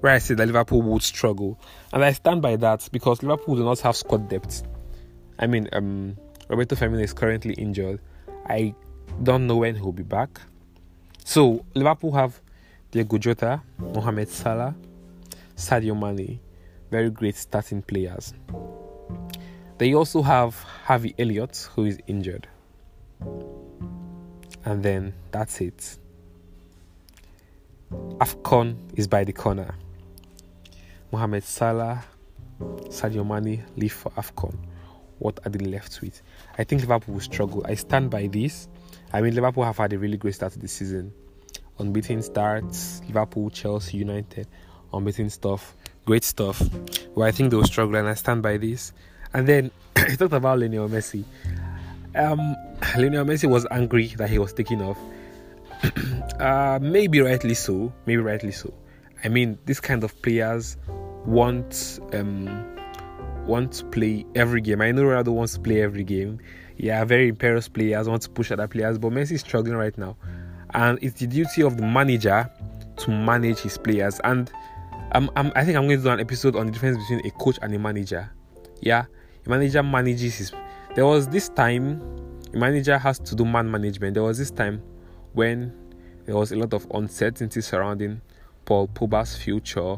where 0.00 0.12
I 0.12 0.18
said 0.18 0.36
that 0.38 0.46
Liverpool 0.46 0.82
would 0.82 1.02
struggle, 1.02 1.60
and 1.92 2.04
I 2.04 2.12
stand 2.12 2.42
by 2.42 2.56
that 2.56 2.88
because 2.92 3.22
Liverpool 3.22 3.56
do 3.56 3.64
not 3.64 3.80
have 3.80 3.96
squad 3.96 4.28
depth. 4.28 4.62
I 5.38 5.46
mean, 5.46 5.68
um, 5.72 6.16
Roberto 6.48 6.76
Firmino 6.76 7.02
is 7.02 7.12
currently 7.12 7.54
injured. 7.54 8.00
I 8.46 8.74
don't 9.22 9.46
know 9.46 9.56
when 9.56 9.74
he'll 9.74 9.92
be 9.92 10.02
back. 10.02 10.40
So 11.24 11.64
Liverpool 11.74 12.12
have 12.12 12.40
Diogo 12.90 13.18
Jota, 13.18 13.62
Mohamed 13.78 14.28
Salah, 14.28 14.74
Sadio 15.56 15.98
Mane, 15.98 16.40
very 16.90 17.10
great 17.10 17.36
starting 17.36 17.82
players. 17.82 18.34
They 19.78 19.94
also 19.94 20.22
have 20.22 20.54
Harvey 20.84 21.14
Elliott, 21.18 21.68
who 21.74 21.86
is 21.86 21.98
injured. 22.06 22.46
And 24.64 24.82
then 24.82 25.14
that's 25.30 25.60
it. 25.60 25.98
AFCON 28.18 28.76
is 28.96 29.06
by 29.06 29.24
the 29.24 29.32
corner. 29.32 29.74
Mohamed 31.12 31.44
Salah, 31.44 32.04
Sadio 32.88 33.26
Mane 33.26 33.64
leave 33.76 33.92
for 33.92 34.10
AFCON. 34.12 34.56
What 35.18 35.40
are 35.44 35.50
they 35.50 35.64
left 35.64 36.00
with? 36.00 36.22
I 36.58 36.64
think 36.64 36.82
Liverpool 36.82 37.14
will 37.14 37.20
struggle. 37.20 37.64
I 37.66 37.74
stand 37.74 38.10
by 38.10 38.26
this. 38.26 38.68
I 39.12 39.20
mean, 39.20 39.34
Liverpool 39.34 39.64
have 39.64 39.78
had 39.78 39.92
a 39.92 39.98
really 39.98 40.16
great 40.16 40.34
start 40.34 40.52
to 40.54 40.58
the 40.58 40.68
season. 40.68 41.12
Unbeaten 41.78 42.22
starts, 42.22 43.00
Liverpool, 43.06 43.50
Chelsea, 43.50 43.98
United, 43.98 44.46
unbeaten 44.92 45.30
stuff, 45.30 45.74
great 46.04 46.24
stuff. 46.24 46.62
But 47.14 47.22
I 47.22 47.30
think 47.30 47.50
they 47.50 47.56
will 47.56 47.64
struggle, 47.64 47.96
and 47.96 48.08
I 48.08 48.14
stand 48.14 48.42
by 48.42 48.56
this. 48.56 48.92
And 49.32 49.46
then 49.46 49.70
he 50.08 50.16
talked 50.16 50.32
about 50.34 50.58
Lionel 50.58 50.88
Messi. 50.88 51.24
Um, 52.14 52.38
Lionel 52.96 53.24
Messi 53.24 53.48
was 53.48 53.66
angry 53.70 54.08
that 54.16 54.30
he 54.30 54.38
was 54.38 54.52
taken 54.52 54.82
off. 54.82 54.98
uh, 56.40 56.78
maybe 56.80 57.20
rightly 57.20 57.54
so. 57.54 57.92
Maybe 58.06 58.20
rightly 58.20 58.52
so. 58.52 58.72
I 59.22 59.28
mean, 59.28 59.58
this 59.64 59.80
kind 59.80 60.04
of 60.04 60.20
players 60.22 60.76
want 61.24 62.00
um, 62.12 62.76
want 63.46 63.72
to 63.72 63.84
play 63.86 64.26
every 64.34 64.60
game. 64.60 64.80
I 64.80 64.92
know 64.92 65.02
Ronaldo 65.02 65.28
wants 65.28 65.54
to 65.54 65.60
play 65.60 65.82
every 65.82 66.04
game. 66.04 66.38
Yeah, 66.76 67.04
very 67.04 67.28
imperious 67.28 67.68
players 67.68 68.08
want 68.08 68.22
to 68.22 68.30
push 68.30 68.50
other 68.50 68.66
players, 68.66 68.98
but 68.98 69.12
Messi 69.12 69.32
is 69.32 69.40
struggling 69.40 69.76
right 69.76 69.96
now, 69.96 70.16
and 70.74 70.98
it's 71.02 71.20
the 71.20 71.26
duty 71.26 71.62
of 71.62 71.76
the 71.76 71.86
manager 71.86 72.50
to 72.96 73.10
manage 73.10 73.60
his 73.60 73.78
players. 73.78 74.20
And 74.24 74.50
I'm, 75.12 75.30
I 75.36 75.64
think 75.64 75.76
I'm 75.76 75.86
going 75.86 75.98
to 75.98 76.02
do 76.02 76.10
an 76.10 76.20
episode 76.20 76.56
on 76.56 76.66
the 76.66 76.72
difference 76.72 76.98
between 76.98 77.24
a 77.24 77.30
coach 77.38 77.58
and 77.62 77.72
a 77.74 77.78
manager. 77.78 78.30
Yeah, 78.80 79.04
a 79.46 79.48
manager 79.48 79.82
manages 79.82 80.34
his. 80.36 80.52
There 80.96 81.06
was 81.06 81.28
this 81.28 81.48
time 81.48 82.00
a 82.52 82.56
manager 82.56 82.98
has 82.98 83.18
to 83.20 83.34
do 83.34 83.44
man 83.44 83.70
management. 83.70 84.14
There 84.14 84.22
was 84.22 84.38
this 84.38 84.50
time 84.50 84.82
when 85.32 85.72
there 86.26 86.36
was 86.36 86.52
a 86.52 86.56
lot 86.56 86.72
of 86.72 86.86
uncertainty 86.92 87.60
surrounding 87.60 88.20
Paul 88.64 88.88
Pogba's 88.88 89.36
future 89.36 89.96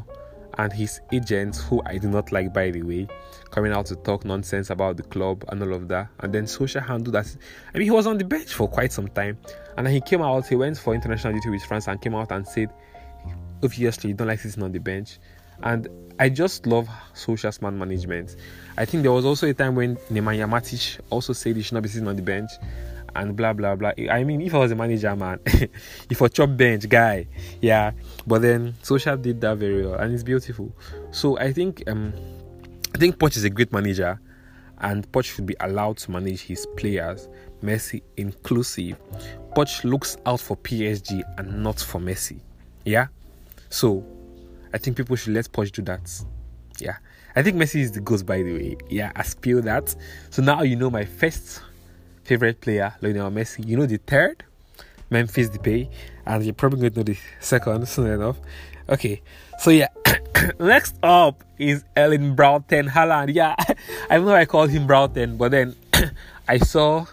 and 0.57 0.73
his 0.73 0.99
agents, 1.11 1.61
who 1.63 1.81
I 1.85 1.97
do 1.97 2.09
not 2.09 2.31
like 2.31 2.53
by 2.53 2.71
the 2.71 2.81
way, 2.81 3.07
coming 3.51 3.71
out 3.71 3.85
to 3.87 3.95
talk 3.95 4.25
nonsense 4.25 4.69
about 4.69 4.97
the 4.97 5.03
club 5.03 5.45
and 5.49 5.61
all 5.61 5.73
of 5.73 5.87
that. 5.89 6.07
And 6.19 6.33
then 6.33 6.45
Solskjaer 6.45 6.85
handled 6.85 7.13
that. 7.15 7.35
I 7.73 7.77
mean, 7.77 7.85
he 7.85 7.91
was 7.91 8.07
on 8.07 8.17
the 8.17 8.25
bench 8.25 8.53
for 8.53 8.67
quite 8.67 8.91
some 8.91 9.07
time, 9.09 9.37
and 9.77 9.85
then 9.85 9.93
he 9.93 10.01
came 10.01 10.21
out. 10.21 10.47
He 10.47 10.55
went 10.55 10.77
for 10.77 10.95
international 10.95 11.33
duty 11.33 11.51
with 11.51 11.63
France 11.63 11.87
and 11.87 12.01
came 12.01 12.15
out 12.15 12.31
and 12.31 12.47
said, 12.47 12.73
obviously, 13.63 14.09
you 14.09 14.15
don't 14.15 14.27
like 14.27 14.39
sitting 14.39 14.63
on 14.63 14.71
the 14.71 14.79
bench. 14.79 15.19
And 15.63 15.87
I 16.19 16.29
just 16.29 16.65
love 16.65 16.87
Solskjaer's 17.13 17.61
man 17.61 17.77
management. 17.77 18.35
I 18.77 18.85
think 18.85 19.03
there 19.03 19.11
was 19.11 19.25
also 19.25 19.47
a 19.47 19.53
time 19.53 19.75
when 19.75 19.95
Nemanja 20.11 20.49
Matic 20.49 20.99
also 21.09 21.33
said 21.33 21.55
he 21.55 21.61
should 21.61 21.73
not 21.73 21.83
be 21.83 21.89
sitting 21.89 22.07
on 22.07 22.15
the 22.15 22.21
bench 22.21 22.51
and 23.17 23.35
blah 23.35 23.53
blah 23.53 23.75
blah. 23.75 23.91
I 24.09 24.23
mean, 24.23 24.41
if 24.41 24.53
I 24.53 24.59
was 24.59 24.71
a 24.71 24.75
manager, 24.75 25.15
man, 25.15 25.39
if 25.45 26.21
a 26.21 26.29
chop 26.29 26.55
bench 26.55 26.87
guy, 26.87 27.27
yeah. 27.61 27.91
But 28.25 28.43
then 28.43 28.73
Solskjaer 28.83 29.21
did 29.21 29.41
that 29.41 29.57
very 29.57 29.85
well, 29.85 29.95
and 29.95 30.13
it's 30.13 30.23
beautiful. 30.23 30.71
So 31.11 31.37
I 31.39 31.51
think 31.51 31.83
um, 31.87 32.13
I 32.93 32.97
think 32.97 33.17
Poch 33.17 33.35
is 33.35 33.43
a 33.43 33.49
great 33.49 33.73
manager, 33.73 34.19
and 34.79 35.11
Poch 35.11 35.25
should 35.25 35.45
be 35.45 35.55
allowed 35.59 35.97
to 35.97 36.11
manage 36.11 36.41
his 36.41 36.65
players, 36.77 37.27
Messi 37.63 38.01
inclusive. 38.17 38.97
Poch 39.55 39.83
looks 39.83 40.17
out 40.25 40.39
for 40.39 40.55
PSG 40.57 41.23
and 41.37 41.63
not 41.63 41.79
for 41.79 41.99
Messi. 41.99 42.39
Yeah. 42.85 43.07
So 43.69 44.05
I 44.73 44.77
think 44.77 44.95
people 44.95 45.15
should 45.15 45.33
let 45.33 45.51
Poch 45.51 45.71
do 45.71 45.81
that. 45.83 46.09
Yeah. 46.79 46.97
I 47.35 47.43
think 47.43 47.57
Messi 47.57 47.81
is 47.81 47.91
the 47.91 47.99
ghost, 47.99 48.25
by 48.25 48.41
the 48.41 48.53
way. 48.53 48.77
Yeah, 48.89 49.11
I 49.15 49.23
spill 49.23 49.61
that. 49.63 49.93
So 50.31 50.41
now 50.41 50.63
you 50.63 50.75
know 50.75 50.89
my 50.89 51.05
first 51.05 51.61
favorite 52.27 52.59
player, 52.59 52.93
Lionel 53.01 53.31
Messi. 53.31 53.65
You 53.65 53.77
know 53.77 53.85
the 53.85 53.97
third, 53.97 54.43
Memphis 55.09 55.49
Depay, 55.49 55.89
and 56.25 56.43
you're 56.43 56.53
probably 56.53 56.81
going 56.81 56.91
to 56.91 56.99
know 56.99 57.03
the 57.03 57.17
second 57.39 57.87
soon 57.87 58.11
enough. 58.11 58.37
Okay, 58.89 59.21
so 59.59 59.69
yeah, 59.69 59.87
next 60.59 60.95
up 61.01 61.43
is 61.57 61.85
Erling 61.95 62.35
Broughton 62.35 62.87
Haaland. 62.89 63.33
Yeah, 63.33 63.55
I 64.09 64.19
know 64.19 64.33
I 64.33 64.45
called 64.45 64.69
him 64.69 64.85
Broughton, 64.85 65.37
but 65.37 65.51
then 65.51 65.75
I 66.47 66.57
saw 66.57 67.05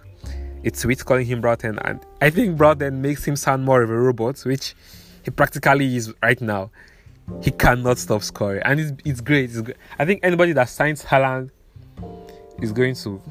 a 0.64 0.71
tweet 0.71 1.04
calling 1.04 1.26
him 1.26 1.40
Broughton, 1.40 1.78
and 1.78 2.00
I 2.21 2.30
think 2.30 2.56
Broughton 2.56 3.00
makes 3.00 3.25
him 3.25 3.37
sound 3.37 3.64
more 3.64 3.83
of 3.83 3.90
a 3.90 3.97
robot, 3.97 4.40
which 4.40 4.75
he 5.23 5.30
practically 5.30 5.94
is 5.97 6.12
right 6.23 6.40
now. 6.40 6.71
He 7.40 7.52
cannot 7.52 7.99
stop 7.99 8.23
scoring, 8.23 8.62
and 8.64 8.80
it's, 8.80 8.92
it's 9.04 9.21
great. 9.21 9.50
It's. 9.54 9.62
I 9.99 10.04
think 10.04 10.21
anybody 10.25 10.52
that 10.54 10.68
signs 10.68 11.04
Haaland 11.04 11.50
is 12.61 12.73
going 12.73 12.97
to 12.97 13.23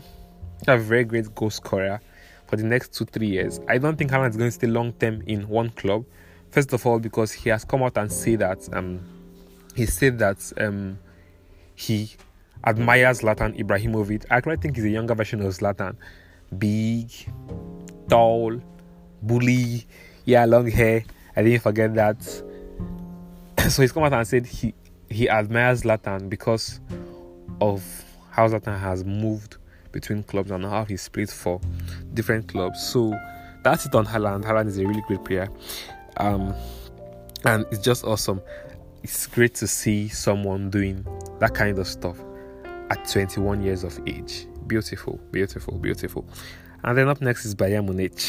a 0.68 0.78
very 0.78 1.04
great 1.04 1.34
goal 1.36 1.50
scorer 1.50 2.02
for 2.48 2.56
the 2.56 2.64
next 2.64 2.94
two 2.94 3.06
three 3.06 3.28
years. 3.28 3.60
I 3.68 3.78
don't 3.78 3.98
think 3.98 4.12
Haaland 4.12 4.32
is 4.32 4.38
going 4.38 4.50
to 4.50 4.52
stay 4.52 4.68
long 4.68 4.94
term 4.94 5.22
in 5.26 5.48
one 5.48 5.70
club. 5.72 6.06
First 6.52 6.72
of 6.74 6.86
all, 6.86 7.00
because 7.00 7.32
he 7.32 7.50
has 7.50 7.66
come 7.66 7.82
out 7.84 7.98
and 7.98 8.12
said 8.12 8.40
that 8.40 8.70
um, 8.74 9.02
he 9.76 9.86
said 9.86 10.20
that 10.20 10.54
um, 10.58 11.00
he 11.76 12.12
admires 12.66 13.22
Zlatan 13.22 13.58
Ibrahimovic. 13.60 14.26
I 14.30 14.38
actually 14.38 14.58
think 14.58 14.76
he's 14.76 14.86
a 14.86 14.90
younger 14.90 15.16
version 15.16 15.42
of 15.42 15.54
Zlatan. 15.54 15.96
Big, 16.58 17.10
tall, 18.08 18.62
bully, 19.22 19.86
yeah, 20.26 20.46
long 20.46 20.70
hair. 20.70 21.04
I 21.36 21.44
didn't 21.44 21.62
forget 21.62 21.94
that. 21.96 22.22
so 23.70 23.82
he's 23.82 23.92
come 23.92 24.04
out 24.04 24.14
and 24.14 24.28
said 24.28 24.46
he 24.46 24.74
he 25.10 25.30
admires 25.30 25.84
Zlatan 25.84 26.30
because 26.30 26.80
of 27.60 27.84
how 28.30 28.48
Zlatan 28.48 28.80
has 28.80 29.04
moved 29.04 29.58
between 29.94 30.24
clubs 30.24 30.52
and 30.52 30.66
how 30.66 30.84
he 30.84 30.98
split 30.98 31.30
for 31.30 31.62
different 32.14 32.50
clubs. 32.50 32.82
So 32.86 33.18
that's 33.64 33.86
it 33.86 33.96
on 33.96 34.06
Haaland. 34.06 34.44
Haaland 34.44 34.68
is 34.68 34.78
a 34.78 34.86
really 34.86 35.04
great 35.08 35.24
player. 35.24 35.48
Um, 36.18 36.54
and 37.46 37.66
it's 37.72 37.80
just 37.80 38.04
awesome. 38.04 38.42
It's 39.04 39.28
great 39.28 39.56
to 39.56 39.68
see 39.68 40.10
someone 40.10 40.70
doing 40.70 41.06
that 41.40 41.54
kind 41.54 41.80
of 41.80 41.88
stuff 41.88 42.18
at 42.90 43.08
21 43.08 43.62
years 43.62 43.84
of 43.84 44.00
age. 44.08 44.48
Beautiful, 44.68 45.20
beautiful, 45.32 45.78
beautiful. 45.78 46.26
And 46.84 46.98
then 46.98 47.08
up 47.08 47.22
next 47.22 47.46
is 47.46 47.56
Bayern 47.56 47.86
Munich. 47.86 48.22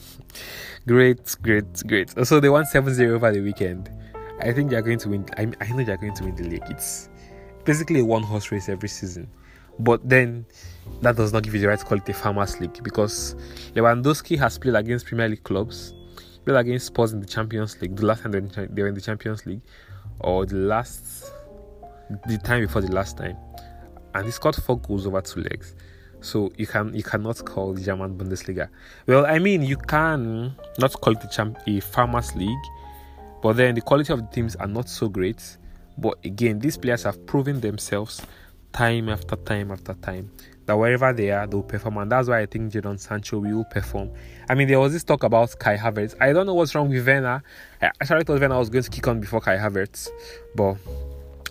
great, 0.86 1.36
great, 1.42 1.82
great. 1.86 2.26
So 2.26 2.40
they 2.40 2.48
won 2.48 2.64
7 2.64 2.94
0 2.94 3.14
over 3.14 3.32
the 3.32 3.40
weekend. 3.40 3.90
I 4.40 4.52
think 4.52 4.70
they're 4.70 4.82
going 4.82 4.98
to 5.00 5.08
win. 5.08 5.26
I, 5.36 5.52
I 5.60 5.68
know 5.72 5.84
they're 5.84 5.96
going 5.96 6.14
to 6.14 6.24
win 6.24 6.34
the 6.34 6.44
league. 6.44 6.64
It's 6.68 7.08
basically 7.64 8.00
a 8.00 8.04
one 8.04 8.22
horse 8.22 8.50
race 8.50 8.68
every 8.68 8.88
season. 8.88 9.28
But 9.78 10.06
then 10.08 10.46
that 11.00 11.16
does 11.16 11.32
not 11.32 11.42
give 11.42 11.54
you 11.54 11.60
the 11.60 11.68
right 11.68 11.84
quality 11.84 12.12
Farmers 12.12 12.60
League 12.60 12.82
because 12.82 13.34
Lewandowski 13.74 14.38
has 14.38 14.58
played 14.58 14.74
against 14.74 15.06
Premier 15.06 15.28
League 15.28 15.42
clubs, 15.42 15.94
played 16.44 16.56
against 16.56 16.86
Spurs 16.86 17.12
in 17.12 17.20
the 17.20 17.26
Champions 17.26 17.80
League, 17.80 17.96
the 17.96 18.06
last 18.06 18.22
time 18.22 18.32
they 18.32 18.82
were 18.82 18.88
in 18.88 18.94
the 18.94 19.00
Champions 19.00 19.46
League, 19.46 19.62
or 20.20 20.46
the 20.46 20.56
last, 20.56 21.32
the 22.26 22.38
time 22.38 22.62
before 22.62 22.82
the 22.82 22.92
last 22.92 23.16
time, 23.16 23.36
and 24.14 24.24
he 24.26 24.30
scored 24.30 24.56
four 24.56 24.78
goals 24.78 25.06
over 25.06 25.20
two 25.20 25.40
legs. 25.40 25.74
So 26.20 26.52
you 26.56 26.68
can 26.68 26.94
you 26.94 27.02
cannot 27.02 27.44
call 27.44 27.74
the 27.74 27.80
German 27.80 28.16
Bundesliga. 28.16 28.68
Well, 29.06 29.26
I 29.26 29.40
mean 29.40 29.62
you 29.62 29.76
can 29.76 30.54
not 30.78 30.92
call 31.00 31.14
it 31.14 31.24
a, 31.24 31.28
champ, 31.28 31.58
a 31.66 31.80
Farmers 31.80 32.36
League, 32.36 32.64
but 33.42 33.56
then 33.56 33.74
the 33.74 33.80
quality 33.80 34.12
of 34.12 34.20
the 34.20 34.28
teams 34.28 34.54
are 34.56 34.68
not 34.68 34.88
so 34.88 35.08
great. 35.08 35.56
But 35.98 36.18
again, 36.24 36.60
these 36.60 36.76
players 36.76 37.02
have 37.02 37.26
proven 37.26 37.60
themselves 37.60 38.22
time 38.72 39.08
after 39.08 39.36
time 39.36 39.70
after 39.70 39.94
time 39.94 40.30
that 40.66 40.76
wherever 40.76 41.12
they 41.12 41.30
are, 41.30 41.46
they'll 41.46 41.62
perform, 41.62 41.98
and 41.98 42.10
that's 42.10 42.28
why 42.28 42.40
I 42.40 42.46
think 42.46 42.72
Jadon 42.72 42.98
Sancho 42.98 43.38
will 43.38 43.64
perform. 43.64 44.10
I 44.48 44.54
mean, 44.54 44.68
there 44.68 44.78
was 44.78 44.92
this 44.92 45.04
talk 45.04 45.24
about 45.24 45.58
Kai 45.58 45.76
Havertz. 45.76 46.14
I 46.20 46.32
don't 46.32 46.46
know 46.46 46.54
what's 46.54 46.74
wrong 46.74 46.88
with 46.88 47.06
Werner. 47.06 47.42
I 47.80 47.86
actually 48.00 48.24
thought 48.24 48.40
Werner 48.40 48.58
was 48.58 48.70
going 48.70 48.84
to 48.84 48.90
kick 48.90 49.06
on 49.08 49.20
before 49.20 49.40
Kai 49.40 49.56
Havertz, 49.56 50.08
but 50.54 50.76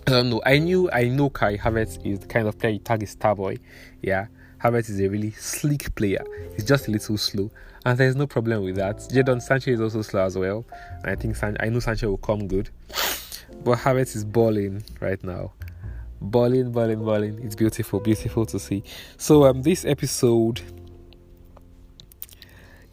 I 0.06 0.10
don't 0.10 0.30
know. 0.30 0.42
I 0.46 0.58
knew 0.58 0.90
I 0.90 1.04
know 1.04 1.30
Kai 1.30 1.56
Havertz 1.56 2.04
is 2.06 2.20
the 2.20 2.26
kind 2.26 2.48
of 2.48 2.58
player 2.58 2.72
you 2.72 2.78
tag 2.78 3.02
a 3.02 3.06
star 3.06 3.34
boy. 3.34 3.58
Yeah, 4.00 4.26
Havertz 4.62 4.88
is 4.88 5.00
a 5.00 5.08
really 5.08 5.32
sleek 5.32 5.94
player. 5.94 6.24
He's 6.54 6.64
just 6.64 6.88
a 6.88 6.90
little 6.90 7.18
slow, 7.18 7.50
and 7.84 7.98
there's 7.98 8.16
no 8.16 8.26
problem 8.26 8.64
with 8.64 8.76
that. 8.76 8.96
Jadon 8.96 9.42
Sancho 9.42 9.70
is 9.70 9.80
also 9.80 10.02
slow 10.02 10.24
as 10.24 10.38
well. 10.38 10.64
And 11.02 11.10
I 11.10 11.16
think 11.16 11.36
San- 11.36 11.58
I 11.60 11.68
know 11.68 11.80
Sancho 11.80 12.08
will 12.08 12.16
come 12.16 12.48
good, 12.48 12.70
but 13.62 13.78
Havertz 13.78 14.16
is 14.16 14.24
balling 14.24 14.82
right 15.00 15.22
now 15.22 15.52
balling, 16.30 16.72
balling, 16.72 17.04
balling. 17.04 17.38
It's 17.42 17.54
beautiful, 17.54 18.00
beautiful 18.00 18.46
to 18.46 18.58
see. 18.58 18.82
So 19.16 19.44
um, 19.44 19.62
this 19.62 19.84
episode, 19.84 20.60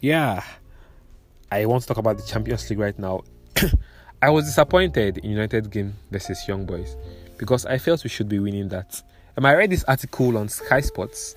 yeah, 0.00 0.42
I 1.50 1.66
want 1.66 1.82
to 1.82 1.88
talk 1.88 1.98
about 1.98 2.16
the 2.16 2.24
Champions 2.24 2.68
League 2.70 2.78
right 2.78 2.98
now. 2.98 3.22
I 4.22 4.30
was 4.30 4.44
disappointed 4.44 5.18
in 5.18 5.30
United 5.30 5.70
game 5.70 5.94
versus 6.10 6.46
Young 6.46 6.66
Boys 6.66 6.96
because 7.38 7.64
I 7.64 7.78
felt 7.78 8.04
we 8.04 8.10
should 8.10 8.28
be 8.28 8.38
winning 8.38 8.68
that. 8.68 9.02
Um, 9.36 9.46
I 9.46 9.54
read 9.54 9.70
this 9.70 9.84
article 9.84 10.36
on 10.36 10.48
Sky 10.48 10.80
Sports. 10.80 11.36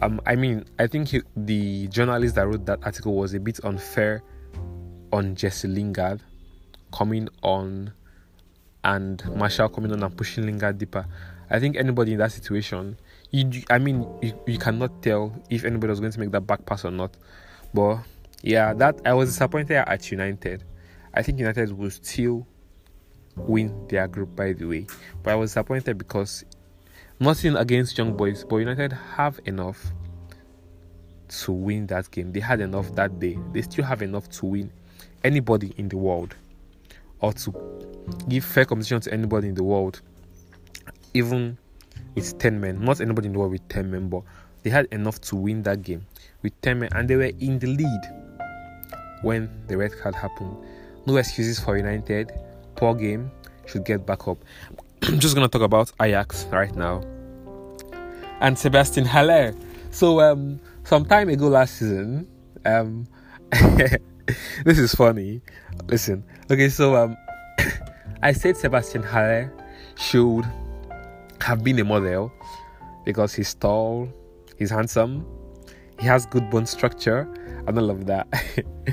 Um, 0.00 0.20
I 0.24 0.36
mean, 0.36 0.64
I 0.78 0.86
think 0.86 1.08
he, 1.08 1.22
the 1.36 1.88
journalist 1.88 2.36
that 2.36 2.46
wrote 2.46 2.64
that 2.66 2.78
article 2.84 3.14
was 3.14 3.34
a 3.34 3.40
bit 3.40 3.60
unfair 3.64 4.22
on 5.12 5.34
Jesse 5.34 5.68
Lingard 5.68 6.22
coming 6.92 7.28
on 7.42 7.92
and 8.84 9.22
Martial 9.36 9.68
coming 9.68 9.92
on 9.92 10.02
and 10.02 10.16
pushing 10.16 10.46
Lingard 10.46 10.78
deeper. 10.78 11.06
I 11.50 11.60
think 11.60 11.76
anybody 11.76 12.12
in 12.12 12.18
that 12.18 12.32
situation, 12.32 12.98
you, 13.30 13.62
I 13.70 13.78
mean, 13.78 14.06
you, 14.22 14.32
you 14.46 14.58
cannot 14.58 15.02
tell 15.02 15.34
if 15.50 15.64
anybody 15.64 15.90
was 15.90 16.00
going 16.00 16.12
to 16.12 16.20
make 16.20 16.30
that 16.32 16.46
back 16.46 16.64
pass 16.66 16.84
or 16.84 16.90
not. 16.90 17.16
But 17.74 17.98
yeah, 18.42 18.74
that 18.74 19.00
I 19.04 19.14
was 19.14 19.30
disappointed 19.30 19.76
at 19.76 20.10
United. 20.10 20.64
I 21.14 21.22
think 21.22 21.38
United 21.38 21.76
will 21.76 21.90
still 21.90 22.46
win 23.36 23.86
their 23.88 24.08
group, 24.08 24.34
by 24.34 24.52
the 24.52 24.64
way. 24.66 24.86
But 25.22 25.32
I 25.32 25.36
was 25.36 25.50
disappointed 25.50 25.98
because 25.98 26.44
nothing 27.20 27.56
against 27.56 27.96
young 27.96 28.16
boys, 28.16 28.44
but 28.44 28.56
United 28.56 28.92
have 28.92 29.38
enough 29.44 29.92
to 31.28 31.52
win 31.52 31.86
that 31.86 32.10
game. 32.10 32.32
They 32.32 32.40
had 32.40 32.60
enough 32.60 32.94
that 32.94 33.18
day. 33.18 33.38
They 33.52 33.62
still 33.62 33.84
have 33.84 34.02
enough 34.02 34.28
to 34.30 34.46
win 34.46 34.72
anybody 35.24 35.72
in 35.76 35.88
the 35.88 35.96
world 35.96 36.34
or 37.20 37.32
to 37.32 37.52
give 38.28 38.44
fair 38.44 38.64
competition 38.64 39.00
to 39.00 39.12
anybody 39.12 39.48
in 39.48 39.54
the 39.54 39.62
world, 39.62 40.00
even 41.14 41.58
with 42.14 42.38
10 42.38 42.60
men. 42.60 42.84
Not 42.84 43.00
anybody 43.00 43.26
in 43.26 43.32
the 43.32 43.38
world 43.38 43.52
with 43.52 43.66
10 43.68 43.90
men, 43.90 44.08
but 44.08 44.22
they 44.62 44.70
had 44.70 44.86
enough 44.92 45.20
to 45.22 45.36
win 45.36 45.62
that 45.62 45.82
game 45.82 46.06
with 46.42 46.58
10 46.62 46.80
men 46.80 46.88
and 46.94 47.08
they 47.08 47.16
were 47.16 47.30
in 47.40 47.58
the 47.58 47.66
lead 47.66 48.00
when 49.22 49.48
the 49.68 49.76
red 49.76 49.92
card 49.98 50.14
happened. 50.14 50.56
No 51.06 51.16
excuses 51.16 51.58
for 51.58 51.76
United. 51.76 52.30
Poor 52.76 52.94
game. 52.94 53.30
Should 53.66 53.84
get 53.84 54.06
back 54.06 54.26
up. 54.28 54.38
I'm 55.02 55.18
just 55.18 55.34
gonna 55.34 55.48
talk 55.48 55.62
about 55.62 55.92
Ajax 56.00 56.46
right 56.46 56.74
now. 56.74 57.02
And 58.40 58.58
Sebastian 58.58 59.04
Haller. 59.04 59.54
So 59.90 60.20
um 60.20 60.60
some 60.84 61.04
time 61.04 61.28
ago 61.28 61.48
last 61.48 61.76
season, 61.78 62.28
um 62.64 63.06
this 64.64 64.78
is 64.78 64.94
funny. 64.94 65.40
Listen. 65.86 66.24
Okay, 66.50 66.68
so 66.68 66.96
um 66.96 67.16
I 68.24 68.32
said 68.32 68.56
Sebastian 68.56 69.02
Haller 69.02 69.52
should 69.96 70.44
have 71.40 71.64
been 71.64 71.80
a 71.80 71.84
model 71.84 72.32
because 73.04 73.34
he's 73.34 73.52
tall, 73.54 74.08
he's 74.56 74.70
handsome, 74.70 75.26
he 75.98 76.06
has 76.06 76.24
good 76.26 76.48
bone 76.48 76.66
structure, 76.66 77.28
and 77.66 77.76
all 77.76 77.90
of 77.90 78.06
that. 78.06 78.28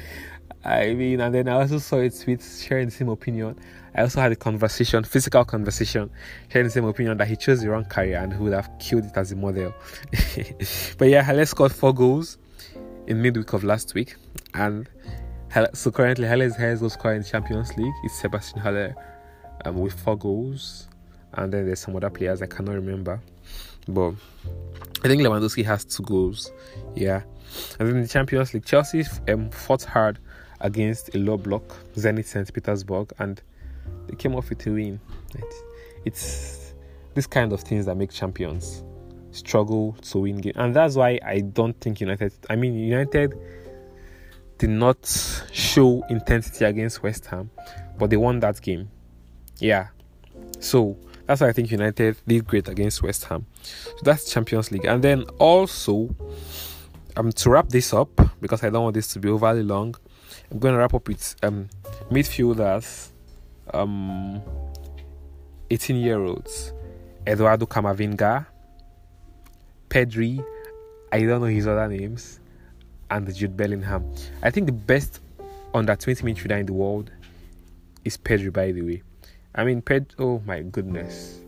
I 0.65 0.93
mean, 0.93 1.21
and 1.21 1.33
then 1.33 1.47
I 1.47 1.53
also 1.53 1.77
saw 1.77 1.97
it 1.97 2.23
with 2.27 2.43
sharing 2.43 2.87
the 2.87 2.91
same 2.91 3.09
opinion. 3.09 3.59
I 3.95 4.01
also 4.01 4.19
had 4.19 4.31
a 4.31 4.35
conversation, 4.35 5.03
physical 5.03 5.45
conversation, 5.45 6.09
sharing 6.51 6.67
the 6.67 6.71
same 6.71 6.85
opinion 6.85 7.17
that 7.17 7.27
he 7.27 7.35
chose 7.35 7.61
the 7.61 7.69
wrong 7.69 7.85
career 7.85 8.17
and 8.17 8.33
he 8.33 8.39
would 8.39 8.53
have 8.53 8.69
killed 8.79 9.05
it 9.05 9.15
as 9.15 9.31
a 9.31 9.35
model. 9.35 9.73
but 10.97 11.07
yeah, 11.07 11.21
Haller 11.21 11.45
scored 11.45 11.71
four 11.71 11.93
goals 11.93 12.39
in 13.05 13.21
midweek 13.21 13.53
of 13.53 13.63
last 13.63 13.93
week, 13.93 14.15
and 14.55 14.89
so 15.73 15.91
currently 15.91 16.27
Haller's 16.27 16.55
highest 16.55 16.81
goal 16.81 16.89
scorer 16.89 17.13
in 17.13 17.23
Champions 17.23 17.77
League 17.77 17.93
is 18.05 18.11
Sebastian 18.13 18.59
Haller 18.59 18.95
um, 19.65 19.77
with 19.77 19.93
four 19.93 20.17
goals, 20.17 20.87
and 21.33 21.51
then 21.53 21.65
there's 21.65 21.79
some 21.79 21.95
other 21.95 22.09
players 22.09 22.41
I 22.41 22.47
cannot 22.47 22.75
remember, 22.75 23.19
but 23.87 24.13
I 25.03 25.07
think 25.07 25.21
Lewandowski 25.21 25.65
has 25.65 25.85
two 25.85 26.03
goals. 26.03 26.51
Yeah, 26.95 27.23
and 27.79 27.87
then 27.87 28.01
the 28.01 28.07
Champions 28.07 28.53
League, 28.53 28.65
Chelsea 28.65 29.05
um, 29.27 29.49
fought 29.49 29.83
hard 29.83 30.19
against 30.61 31.15
a 31.15 31.17
low 31.17 31.37
block 31.37 31.63
Zenit 31.95 32.25
St. 32.25 32.53
Petersburg 32.53 33.13
and 33.19 33.41
they 34.07 34.15
came 34.15 34.35
off 34.35 34.49
with 34.49 34.65
a 34.67 34.71
win. 34.71 34.99
It's, 35.35 35.55
it's 36.05 36.73
this 37.13 37.27
kind 37.27 37.53
of 37.53 37.61
things 37.61 37.85
that 37.85 37.95
make 37.95 38.11
champions 38.11 38.83
struggle 39.31 39.93
to 40.01 40.19
win 40.19 40.37
games, 40.37 40.55
and 40.57 40.75
that's 40.75 40.95
why 40.95 41.19
I 41.23 41.41
don't 41.41 41.79
think 41.79 42.01
United. 42.01 42.33
I 42.49 42.55
mean, 42.55 42.75
United 42.75 43.33
did 44.57 44.69
not 44.69 44.97
show 45.51 46.03
intensity 46.09 46.65
against 46.65 47.03
West 47.03 47.25
Ham, 47.27 47.49
but 47.97 48.09
they 48.09 48.17
won 48.17 48.39
that 48.41 48.61
game. 48.61 48.89
Yeah, 49.59 49.87
so 50.59 50.97
that's 51.25 51.41
why 51.41 51.49
I 51.49 51.51
think 51.53 51.71
United 51.71 52.17
did 52.27 52.47
great 52.47 52.67
against 52.67 53.03
West 53.03 53.25
Ham. 53.25 53.45
So 53.61 54.01
that's 54.03 54.31
Champions 54.31 54.71
League, 54.71 54.85
and 54.85 55.03
then 55.03 55.23
also 55.37 56.15
um 57.17 57.31
to 57.31 57.49
wrap 57.49 57.69
this 57.69 57.93
up 57.93 58.09
because 58.41 58.63
I 58.63 58.69
don't 58.69 58.83
want 58.83 58.93
this 58.95 59.07
to 59.13 59.19
be 59.19 59.29
overly 59.29 59.63
long. 59.63 59.95
I'm 60.51 60.59
going 60.59 60.73
to 60.73 60.79
wrap 60.79 60.93
up 60.93 61.07
with 61.07 61.35
um, 61.43 61.69
midfielders, 62.09 63.09
um, 63.73 64.41
18 65.69 65.97
year 65.97 66.19
olds, 66.19 66.73
Eduardo 67.27 67.67
Camavinga, 67.67 68.47
Pedri, 69.89 70.43
I 71.11 71.21
don't 71.21 71.41
know 71.41 71.47
his 71.47 71.67
other 71.67 71.87
names, 71.87 72.39
and 73.11 73.33
Jude 73.33 73.55
Bellingham. 73.55 74.11
I 74.41 74.49
think 74.49 74.65
the 74.65 74.71
best 74.71 75.19
under 75.73 75.95
20 75.95 76.23
midfielder 76.23 76.59
in 76.59 76.65
the 76.65 76.73
world 76.73 77.11
is 78.03 78.17
Pedri, 78.17 78.51
by 78.51 78.71
the 78.71 78.81
way. 78.81 79.03
I 79.55 79.63
mean, 79.63 79.81
Pedri, 79.81 80.13
oh 80.19 80.41
my 80.45 80.61
goodness. 80.61 81.39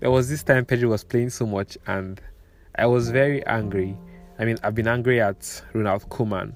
There 0.00 0.10
was 0.10 0.28
this 0.28 0.42
time 0.42 0.64
Pedro 0.64 0.90
was 0.90 1.04
playing 1.04 1.30
so 1.30 1.46
much, 1.46 1.78
and 1.86 2.20
I 2.76 2.86
was 2.86 3.10
very 3.10 3.44
angry. 3.46 3.96
I 4.38 4.44
mean, 4.44 4.56
I've 4.62 4.74
been 4.74 4.88
angry 4.88 5.20
at 5.20 5.62
Ronald 5.72 6.08
Koeman 6.08 6.54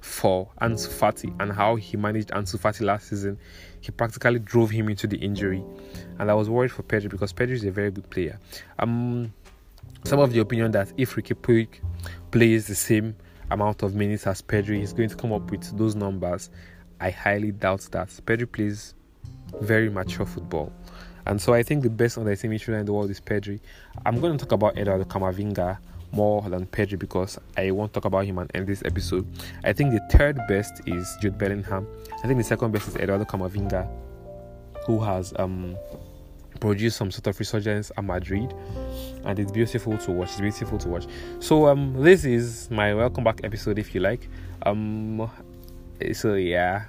for 0.00 0.50
Ansu 0.60 0.88
Fati 0.88 1.34
and 1.40 1.52
how 1.52 1.76
he 1.76 1.96
managed 1.96 2.28
Ansu 2.30 2.58
Fati 2.58 2.82
last 2.82 3.08
season. 3.08 3.38
He 3.80 3.90
practically 3.90 4.38
drove 4.38 4.70
him 4.70 4.88
into 4.88 5.06
the 5.06 5.16
injury, 5.16 5.64
and 6.18 6.30
I 6.30 6.34
was 6.34 6.48
worried 6.48 6.70
for 6.70 6.82
Pedro 6.82 7.10
because 7.10 7.32
Pedro 7.32 7.56
is 7.56 7.64
a 7.64 7.70
very 7.70 7.90
good 7.90 8.08
player. 8.10 8.38
Um, 8.78 9.32
some 10.04 10.20
of 10.20 10.32
the 10.32 10.40
opinion 10.40 10.70
that 10.72 10.92
if 10.96 11.16
Riqui 11.16 11.34
Puig 11.34 11.68
plays 12.30 12.66
the 12.66 12.74
same 12.74 13.16
amount 13.50 13.82
of 13.82 13.94
minutes 13.94 14.26
as 14.26 14.42
Pedro, 14.42 14.76
he's 14.76 14.92
going 14.92 15.08
to 15.08 15.16
come 15.16 15.32
up 15.32 15.50
with 15.50 15.76
those 15.76 15.94
numbers. 15.94 16.50
I 17.00 17.10
highly 17.10 17.50
doubt 17.50 17.88
that. 17.92 18.10
Pedro 18.26 18.46
plays 18.46 18.94
very 19.60 19.90
mature 19.90 20.26
football. 20.26 20.72
And 21.26 21.40
so 21.40 21.54
I 21.54 21.62
think 21.62 21.82
the 21.82 21.90
best 21.90 22.18
on 22.18 22.24
the 22.24 22.36
team 22.36 22.52
in 22.52 22.84
the 22.84 22.92
world 22.92 23.10
is 23.10 23.20
Pedri. 23.20 23.60
I'm 24.04 24.20
going 24.20 24.36
to 24.36 24.44
talk 24.44 24.52
about 24.52 24.76
Eduardo 24.76 25.04
Camavinga 25.04 25.78
more 26.10 26.42
than 26.42 26.66
Pedri 26.66 26.98
because 26.98 27.38
I 27.56 27.70
won't 27.70 27.92
talk 27.92 28.04
about 28.04 28.24
him 28.24 28.38
and 28.38 28.50
end 28.54 28.66
this 28.66 28.82
episode. 28.84 29.26
I 29.64 29.72
think 29.72 29.92
the 29.92 30.00
third 30.16 30.38
best 30.48 30.82
is 30.86 31.16
Jude 31.20 31.38
Bellingham. 31.38 31.86
I 32.22 32.26
think 32.26 32.38
the 32.38 32.44
second 32.44 32.72
best 32.72 32.88
is 32.88 32.96
Eduardo 32.96 33.24
Camavinga, 33.24 33.88
who 34.86 35.00
has 35.00 35.32
um, 35.36 35.76
produced 36.60 36.96
some 36.96 37.10
sort 37.10 37.28
of 37.28 37.38
resurgence 37.38 37.90
at 37.96 38.04
Madrid, 38.04 38.52
and 39.24 39.38
it's 39.38 39.52
beautiful 39.52 39.96
to 39.98 40.12
watch. 40.12 40.30
It's 40.30 40.40
beautiful 40.40 40.78
to 40.78 40.88
watch. 40.88 41.06
So 41.40 41.68
um, 41.68 41.94
this 42.02 42.24
is 42.24 42.70
my 42.70 42.94
welcome 42.94 43.24
back 43.24 43.40
episode, 43.44 43.78
if 43.78 43.94
you 43.94 44.00
like. 44.00 44.28
Um, 44.64 45.30
so 46.12 46.34
yeah, 46.34 46.84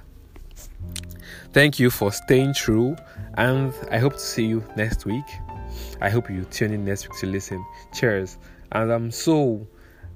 thank 1.52 1.78
you 1.78 1.90
for 1.90 2.12
staying 2.12 2.54
true, 2.54 2.96
and 3.34 3.72
I 3.90 3.98
hope 3.98 4.14
to 4.14 4.18
see 4.18 4.44
you 4.44 4.64
next 4.76 5.06
week. 5.06 5.24
I 6.00 6.10
hope 6.10 6.30
you 6.30 6.44
tune 6.44 6.72
in 6.72 6.84
next 6.84 7.08
week 7.08 7.18
to 7.20 7.26
listen. 7.26 7.64
Cheers. 7.92 8.38
And 8.72 8.90
um, 8.90 9.10
so 9.10 9.66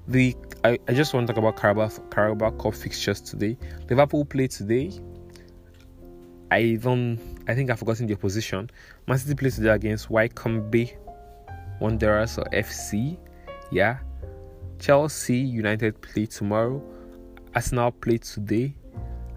the 0.07 0.35
I, 0.63 0.77
I 0.87 0.93
just 0.93 1.13
want 1.13 1.27
to 1.27 1.33
talk 1.33 1.39
about 1.39 1.55
Carabao 1.55 1.89
Carabao 2.11 2.51
Cup 2.51 2.75
fixtures 2.75 3.21
today. 3.21 3.57
Liverpool 3.89 4.25
play 4.25 4.47
today. 4.47 4.91
I 6.51 6.77
don't. 6.81 7.19
I 7.47 7.55
think 7.55 7.69
I've 7.69 7.79
forgotten 7.79 8.07
the 8.07 8.15
opposition. 8.15 8.69
Man 9.07 9.17
City 9.17 9.35
plays 9.35 9.55
today 9.55 9.69
against 9.69 10.09
Wycombe 10.09 10.89
Wanderers 11.79 12.37
or 12.37 12.45
FC. 12.45 13.17
Yeah. 13.71 13.99
Chelsea 14.79 15.37
United 15.37 16.01
play 16.01 16.25
tomorrow. 16.25 16.81
Arsenal 17.53 17.91
play 17.91 18.17
today 18.17 18.75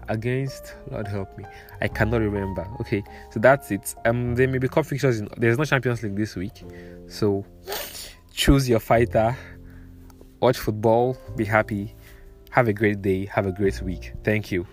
against 0.09 0.75
Lord 0.89 1.07
help 1.07 1.37
me. 1.37 1.45
I 1.81 1.87
cannot 1.87 2.21
remember. 2.21 2.67
Okay, 2.81 3.03
so 3.31 3.39
that's 3.39 3.71
it. 3.71 3.95
Um, 4.05 4.35
there 4.35 4.47
may 4.47 4.57
be 4.57 4.67
cup 4.67 4.85
fixtures. 4.85 5.19
In, 5.19 5.29
there's 5.37 5.57
no 5.57 5.65
Champions 5.65 6.03
League 6.03 6.15
this 6.15 6.35
week, 6.35 6.63
so 7.07 7.45
choose 8.33 8.67
your 8.67 8.79
fighter, 8.79 9.35
watch 10.39 10.57
football, 10.57 11.17
be 11.35 11.45
happy, 11.45 11.95
have 12.49 12.67
a 12.67 12.73
great 12.73 13.01
day, 13.01 13.25
have 13.25 13.45
a 13.45 13.51
great 13.51 13.81
week. 13.81 14.13
Thank 14.23 14.51
you. 14.51 14.67